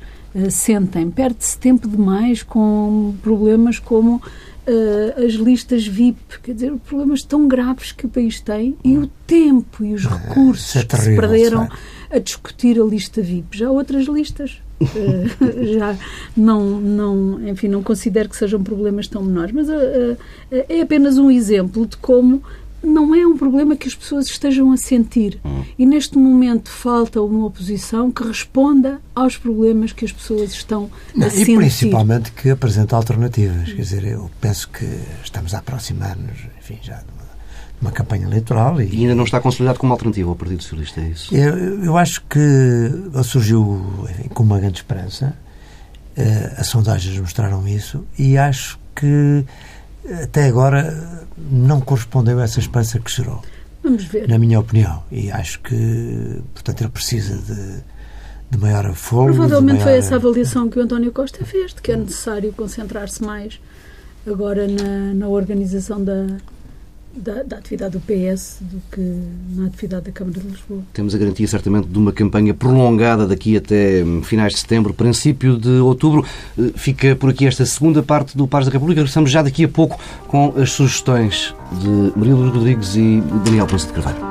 sentem. 0.50 1.10
Perde-se 1.10 1.58
tempo 1.58 1.88
demais 1.88 2.44
com 2.44 3.14
problemas 3.22 3.80
como 3.80 4.16
uh, 4.16 5.26
as 5.26 5.34
listas 5.34 5.86
VIP, 5.86 6.40
quer 6.42 6.54
dizer, 6.54 6.74
problemas 6.88 7.24
tão 7.24 7.48
graves 7.48 7.92
que 7.92 8.06
o 8.06 8.10
país 8.10 8.40
tem 8.40 8.76
e 8.84 8.98
o 8.98 9.08
tempo 9.28 9.84
e 9.84 9.94
os 9.94 10.06
ah, 10.06 10.10
recursos 10.10 10.76
é 10.76 10.84
terrível, 10.84 11.12
que 11.12 11.16
se 11.16 11.28
perderam 11.28 11.70
a 12.10 12.20
discutir 12.20 12.80
a 12.80 12.84
lista 12.84 13.22
VIP. 13.22 13.58
Já 13.58 13.70
outras 13.72 14.06
listas 14.06 14.62
uh, 14.82 14.86
já 15.78 15.98
não, 16.36 16.80
não, 16.80 17.50
enfim, 17.50 17.68
não 17.68 17.84
considero 17.84 18.30
que 18.30 18.36
sejam 18.36 18.62
problemas 18.64 19.08
tão 19.08 19.24
menores, 19.24 19.54
mas 19.54 19.70
uh, 19.70 20.18
é 20.52 20.82
apenas 20.82 21.18
um 21.18 21.30
exemplo 21.30 21.86
de 21.86 21.98
como 21.98 22.44
não 22.84 23.14
é 23.14 23.26
um 23.26 23.38
problema 23.38 23.76
que 23.76 23.88
as 23.88 23.96
pessoas 23.96 24.28
estejam 24.28 24.72
a 24.72 24.78
sentir. 24.78 25.40
Hum. 25.46 25.64
E 25.78 25.86
neste 25.86 26.18
momento 26.18 26.70
falta 26.70 27.22
uma 27.22 27.46
oposição 27.46 28.12
que 28.12 28.24
responda 28.24 29.00
aos 29.14 29.38
problemas 29.38 29.92
que 29.92 30.06
as 30.06 30.12
pessoas 30.12 30.52
estão 30.52 30.90
a 31.20 31.28
e 31.28 31.32
sentir. 31.32 31.52
E 31.52 31.58
principalmente 31.58 32.32
que 32.32 32.50
apresente 32.50 32.94
alternativas. 32.96 33.70
Hum. 33.70 33.76
Quer 33.76 33.82
dizer, 33.82 34.04
eu 34.06 34.30
penso 34.40 34.70
que 34.70 34.86
estamos 35.24 35.54
a 35.54 35.60
aproximar-nos, 35.60 36.40
enfim, 36.60 36.80
já 36.82 36.98
de 36.98 37.06
uma, 37.14 37.24
de 37.24 37.82
uma, 37.82 37.92
campanha 37.92 38.26
eleitoral. 38.26 38.82
E, 38.82 38.90
e, 38.90 39.02
ainda 39.02 39.16
não 39.16 39.24
está 39.24 39.40
consolidado 39.40 39.80
como 39.80 39.94
alternativa 39.94 40.30
ao 40.30 40.36
Partido 40.36 40.64
Socialista, 40.64 41.02
é 41.02 41.10
isso? 41.10 41.36
Eu, 41.36 41.84
eu 41.84 41.98
acho 41.98 42.24
que 42.30 42.40
surgiu 43.24 43.82
enfim, 44.10 44.30
com 44.30 44.44
uma 44.44 44.60
grande 44.60 44.78
esperança. 44.78 45.36
Uh, 46.18 46.60
as 46.60 46.68
sondagens 46.68 47.18
mostraram 47.20 47.66
isso 47.66 48.06
e 48.20 48.38
acho 48.38 48.78
que 48.94 49.46
até 50.24 50.46
agora 50.46 51.28
não 51.38 51.82
correspondeu 51.82 52.40
a 52.40 52.44
essa 52.44 52.60
esperança 52.60 53.00
que 53.00 53.12
gerou. 53.12 53.42
Vamos 53.84 54.04
ver. 54.06 54.28
Na 54.28 54.38
minha 54.38 54.60
opinião. 54.60 55.04
E 55.12 55.32
acho 55.32 55.60
que, 55.62 56.42
portanto, 56.54 56.82
ele 56.82 56.90
precisa 56.90 57.36
de, 57.38 57.84
de 58.52 58.58
maior 58.58 58.94
fôlego. 58.94 59.38
Provavelmente 59.38 59.80
maior... 59.80 59.90
foi 59.90 59.98
essa 59.98 60.16
avaliação 60.16 60.70
que 60.70 60.78
o 60.80 60.84
António 60.84 61.12
Costa 61.12 61.44
fez, 61.44 61.74
de 61.74 61.82
que 61.82 61.92
é 61.92 61.98
necessário 61.98 62.54
concentrar-se 62.54 63.24
mais 63.24 63.60
agora 64.28 64.68
na, 64.68 65.14
na 65.16 65.28
organização 65.28 66.04
da, 66.04 66.28
da, 67.16 67.44
da, 67.44 67.58
atividade 67.58 67.94
do 67.94 68.00
PS 68.00 68.58
do 68.62 68.82
que 68.92 69.02
na 69.56 69.68
atividade 69.68 70.06
da 70.06 70.12
Câmara 70.12 70.40
de 70.40 70.48
Lisboa. 70.48 70.82
Temos 70.94 71.14
a 71.14 71.18
garantia, 71.18 71.48
certamente, 71.48 71.88
de 71.88 71.98
uma 71.98 72.12
campanha 72.12 72.54
prolongada 72.54 73.28
daqui 73.28 73.58
até 73.58 74.04
hum, 74.04 74.22
finais 74.24 74.54
de 74.54 74.60
setembro, 74.60 74.94
princípio 74.94 75.58
de 75.58 75.80
outubro. 75.80 76.26
Eh, 76.58 76.72
fica 76.76 77.16
por 77.16 77.30
aqui 77.30 77.46
esta 77.46 77.66
segunda 77.66 78.02
parte 78.02 78.38
do 78.38 78.48
Pares 78.48 78.68
da 78.68 78.74
República. 78.74 79.02
Regressamos 79.02 79.32
já 79.32 79.42
daqui 79.42 79.66
a 79.66 79.70
pouco 79.70 80.00
com 80.28 80.54
as 80.58 80.72
sugestões 80.72 81.54
de 81.80 82.18
Maria 82.18 82.36
Luz 82.36 82.54
Rodrigues 82.54 82.96
e 82.96 83.22
Daniel 83.46 83.68
Ponce 83.68 83.88
de 83.88 83.94
Carvalho. 83.94 84.31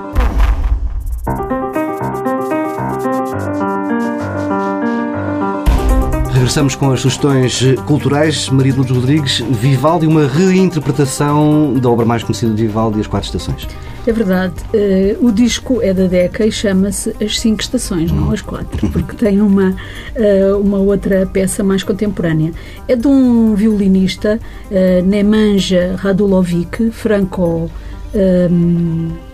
Regressamos 6.50 6.74
com 6.74 6.90
as 6.90 7.00
sugestões 7.00 7.62
culturais. 7.86 8.48
Maria 8.48 8.74
Lourdes 8.74 8.96
Rodrigues, 8.96 9.38
Vivaldi, 9.38 10.04
uma 10.04 10.26
reinterpretação 10.26 11.74
da 11.74 11.88
obra 11.88 12.04
mais 12.04 12.24
conhecida 12.24 12.52
de 12.52 12.66
Vivaldi, 12.66 12.98
As 12.98 13.06
Quatro 13.06 13.28
Estações. 13.28 13.68
É 14.04 14.12
verdade. 14.12 14.54
Uh, 14.74 15.28
o 15.28 15.30
disco 15.30 15.80
é 15.80 15.94
da 15.94 16.08
Deca 16.08 16.44
e 16.44 16.50
chama-se 16.50 17.14
As 17.24 17.38
Cinco 17.38 17.62
Estações, 17.62 18.10
não 18.10 18.32
as 18.32 18.42
Quatro, 18.42 18.84
porque 18.90 19.14
tem 19.14 19.40
uma, 19.40 19.68
uh, 19.70 20.58
uma 20.58 20.78
outra 20.78 21.24
peça 21.24 21.62
mais 21.62 21.84
contemporânea. 21.84 22.50
É 22.88 22.96
de 22.96 23.06
um 23.06 23.54
violinista, 23.54 24.40
uh, 24.72 25.06
Nemanja 25.06 25.94
Radulovic, 25.98 26.90
franco... 26.90 27.70
Um, 28.12 29.29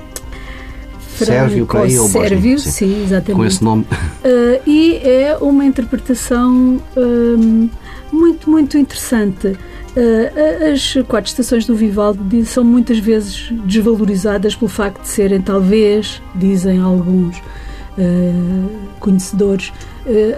Sérvio, 1.25 1.67
creio, 1.67 2.03
ou 2.03 2.09
Sérvio, 2.09 2.59
sim. 2.59 2.71
sim, 2.71 3.03
exatamente. 3.05 3.37
Com 3.37 3.45
esse 3.45 3.65
nome. 3.65 3.83
Uh, 3.83 4.61
e 4.67 4.97
é 4.97 5.37
uma 5.41 5.65
interpretação 5.65 6.81
um, 6.97 7.69
muito, 8.13 8.51
muito 8.51 8.77
interessante. 8.77 9.49
Uh, 9.49 10.73
as 10.73 10.95
quatro 11.09 11.31
estações 11.31 11.67
do 11.67 11.75
Vivaldi 11.75 12.45
são 12.45 12.63
muitas 12.63 12.99
vezes 12.99 13.51
desvalorizadas 13.65 14.55
pelo 14.55 14.69
facto 14.69 15.03
de 15.03 15.09
serem, 15.09 15.41
talvez, 15.41 16.21
dizem 16.35 16.81
alguns 16.81 17.39
uh, 17.39 18.71
conhecedores, 19.01 19.73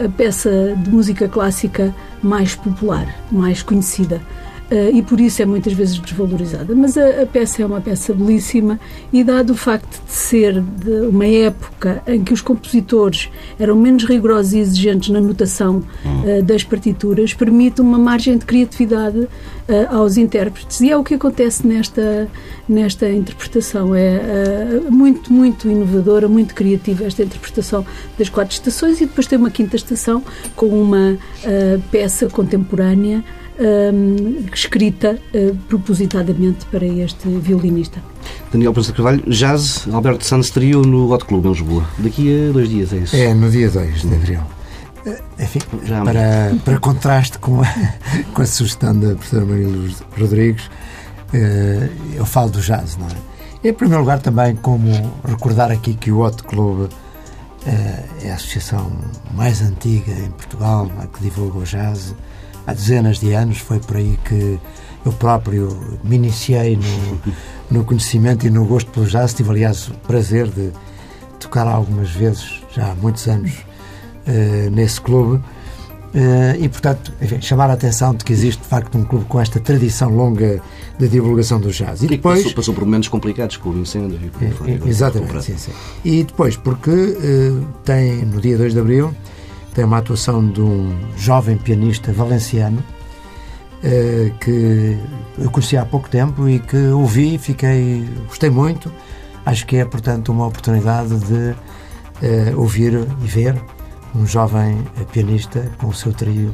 a 0.03 0.09
peça 0.09 0.75
de 0.79 0.91
música 0.91 1.29
clássica 1.29 1.95
mais 2.23 2.55
popular, 2.55 3.14
mais 3.31 3.62
conhecida. 3.62 4.21
Uh, 4.71 4.95
e 4.95 5.03
por 5.03 5.19
isso 5.19 5.41
é 5.41 5.47
muitas 5.47 5.73
vezes 5.73 5.99
desvalorizada. 5.99 6.75
Mas 6.75 6.99
a, 6.99 7.23
a, 7.23 7.27
peça 7.27 7.63
é 7.63 7.67
uma 7.67 7.81
peça 7.81 8.13
belíssima 8.13 8.79
e, 9.11 9.25
dado 9.25 9.55
o 9.55 9.57
facto 9.57 10.03
de 10.05 10.13
ser 10.13 10.61
de 10.61 10.91
uma 11.07 11.27
época 11.27 12.03
em 12.07 12.23
que 12.23 12.35
os 12.35 12.43
compositores 12.43 13.31
eram 13.59 13.77
menos 13.77 14.05
rigorosos 14.05 14.53
e 14.53 14.59
exigentes 14.59 15.09
na 15.09 15.23
notação 15.23 15.79
uh, 15.79 16.43
das 16.43 16.65
partituras, 16.65 17.33
permite 17.33 17.81
uma 17.81 17.97
margem 17.97 18.37
de 18.37 18.45
criatividade 18.45 19.21
uh, 19.21 19.29
aos 19.89 20.19
intérpretes. 20.19 20.83
E 20.83 20.91
é 20.91 20.97
o 20.99 21.03
que 21.03 21.15
acontece 21.15 21.67
nesta, 21.67 22.29
nesta 22.69 23.09
interpretação. 23.09 23.95
É 23.95 24.81
muito, 24.91 25.33
muito 25.33 25.67
inovadora, 25.67 26.29
muito 26.29 26.55
criativa 26.55 27.05
esta 27.05 27.23
interpretação 27.23 27.87
das 28.19 28.29
quatro 28.29 28.53
estações 28.53 29.01
e 29.01 29.07
depois 29.07 29.27
tem 29.27 29.39
uma 29.39 29.51
quinta 29.51 29.77
estação 29.77 30.23
com 30.55 30.67
uma 30.67 31.17
peça 31.91 32.29
contemporânea 32.29 33.25
um, 33.59 34.47
escrita 34.53 35.18
uh, 35.35 35.55
propositadamente 35.68 36.64
para 36.66 36.87
este 36.87 37.29
violinista. 37.29 38.01
Daniel 38.53 38.73
Prensa 38.73 38.92
Carvalho, 38.92 39.23
Jazz, 39.29 39.87
Alberto 39.92 40.25
Santos 40.25 40.51
trio 40.51 40.83
no 40.83 41.12
Hot 41.12 41.25
Club 41.25 41.44
em 41.47 41.49
Lisboa. 41.51 41.85
Daqui 41.99 42.49
a 42.49 42.53
dois 42.53 42.68
dias, 42.68 42.92
é 42.92 42.97
isso? 42.97 43.16
É, 43.16 43.35
no 43.35 43.51
dia 43.51 43.71
2 43.71 44.03
de 44.03 44.14
abril. 44.14 44.40
Eh, 45.07 45.23
enfim, 45.40 45.61
Já 45.85 46.03
para, 46.03 46.55
para 46.64 46.79
contraste 46.79 47.38
com 47.38 47.62
a, 47.62 47.66
com 48.33 48.42
a 48.42 48.47
sugestão 48.47 48.99
da 48.99 49.14
professora 49.14 49.44
Maria 49.44 49.68
Luz 49.68 50.03
Rodrigues, 50.18 50.66
uh, 50.66 52.14
eu 52.14 52.25
falo 52.25 52.51
do 52.51 52.61
jazz, 52.61 52.97
não 52.97 53.07
é? 53.07 53.68
Em 53.68 53.73
primeiro 53.73 54.03
lugar, 54.03 54.21
também, 54.21 54.55
como 54.55 54.90
recordar 55.25 55.73
aqui 55.73 55.94
que 55.94 56.12
o 56.12 56.21
Hot 56.21 56.42
Club 56.44 56.83
uh, 56.83 56.90
é 58.23 58.31
a 58.31 58.35
associação 58.35 58.90
mais 59.35 59.61
antiga 59.62 60.12
em 60.12 60.31
Portugal, 60.31 60.90
que 61.12 61.21
divulga 61.21 61.59
o 61.59 61.64
jazz, 61.64 62.14
há 62.69 62.75
dezenas 62.75 63.19
de 63.19 63.33
anos. 63.33 63.59
Foi 63.59 63.81
por 63.81 63.97
aí 63.97 64.19
que 64.25 64.59
eu 65.05 65.13
próprio 65.13 65.99
me 66.05 66.17
iniciei 66.17 66.77
no, 66.77 67.21
no 67.79 67.85
conhecimento 67.85 68.47
e 68.47 68.51
no 68.51 68.65
gosto 68.67 68.91
pelo 68.91 69.07
jazz. 69.07 69.33
Tive, 69.33 69.51
aliás, 69.51 69.89
o 69.89 69.95
prazer 70.07 70.49
de 70.49 70.71
tocar 71.41 71.67
algumas 71.67 72.11
vezes, 72.11 72.61
já 72.71 72.91
há 72.91 72.95
muitos 72.95 73.27
anos, 73.27 73.53
uh, 74.27 74.71
nesse 74.71 75.01
clube. 75.01 75.43
Uh, 76.09 76.57
e, 76.59 76.69
portanto, 76.69 77.13
enfim, 77.21 77.41
chamar 77.41 77.69
a 77.71 77.75
atenção 77.75 78.15
de 78.15 78.25
que 78.25 78.33
existe, 78.33 78.63
de 78.63 78.69
facto, 78.69 78.97
um 78.97 79.05
clube 79.05 79.27
com 79.27 79.39
esta 79.41 79.61
tradição 79.61 80.11
longa 80.11 80.61
de 80.99 81.09
divulgação 81.09 81.61
do 81.61 81.71
jazz. 81.71 82.03
E, 82.03 82.07
e 82.07 82.09
depois... 82.09 82.39
Passou, 82.41 82.55
passou, 82.55 82.75
por 82.75 82.85
momentos 82.85 83.09
complicados 83.09 83.57
com 83.59 83.71
o 83.71 83.79
incêndio. 83.79 84.19
E, 84.41 84.45
é, 84.45 84.89
exatamente, 84.89 85.45
sim, 85.45 85.57
sim. 85.57 85.71
E 86.05 86.25
depois, 86.25 86.57
porque 86.57 86.91
uh, 86.91 87.67
tem, 87.85 88.25
no 88.25 88.41
dia 88.41 88.57
2 88.57 88.73
de 88.73 88.81
Abril, 88.81 89.14
tem 89.79 89.85
uma 89.85 89.99
atuação 89.99 90.45
de 90.45 90.61
um 90.61 90.93
jovem 91.16 91.57
pianista 91.57 92.12
valenciano 92.12 92.83
eh, 93.85 94.33
que 94.41 94.99
eu 95.39 95.49
conheci 95.53 95.76
há 95.76 95.85
pouco 95.85 96.09
tempo 96.11 96.49
e 96.49 96.59
que 96.59 96.76
ouvi 96.89 97.37
e 97.37 97.39
fiquei, 97.39 98.05
gostei 98.26 98.51
muito. 98.51 98.93
Acho 99.47 99.64
que 99.64 99.76
é, 99.76 99.85
portanto, 99.85 100.33
uma 100.33 100.49
oportunidade 100.49 101.16
de 101.20 101.55
eh, 102.20 102.53
ouvir 102.57 103.07
e 103.22 103.26
ver 103.29 103.55
um 104.16 104.26
jovem 104.26 104.85
pianista 105.12 105.70
com 105.79 105.87
o 105.87 105.95
seu 105.95 106.12
trio 106.12 106.53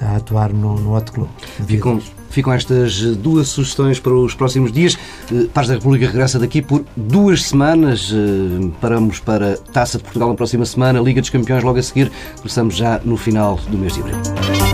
a 0.00 0.16
atuar 0.16 0.52
no, 0.52 0.78
no 0.78 0.94
outro 0.94 1.12
clube. 1.12 1.30
Ficam, 1.66 2.00
ficam 2.30 2.52
estas 2.52 3.00
duas 3.16 3.48
sugestões 3.48 4.00
para 4.00 4.12
os 4.12 4.34
próximos 4.34 4.72
dias. 4.72 4.98
Eh, 5.32 5.46
Paz 5.52 5.68
da 5.68 5.74
República 5.74 6.06
regressa 6.06 6.38
daqui 6.38 6.62
por 6.62 6.84
duas 6.96 7.44
semanas. 7.44 8.12
Eh, 8.12 8.70
paramos 8.80 9.20
para 9.20 9.56
Taça 9.56 9.98
de 9.98 10.04
Portugal 10.04 10.28
na 10.28 10.34
próxima 10.34 10.64
semana, 10.64 11.00
Liga 11.00 11.20
dos 11.20 11.30
Campeões 11.30 11.62
logo 11.62 11.78
a 11.78 11.82
seguir. 11.82 12.10
Começamos 12.38 12.76
já 12.76 13.00
no 13.04 13.16
final 13.16 13.58
do 13.68 13.78
mês 13.78 13.94
de 13.94 14.00
abril. 14.00 14.73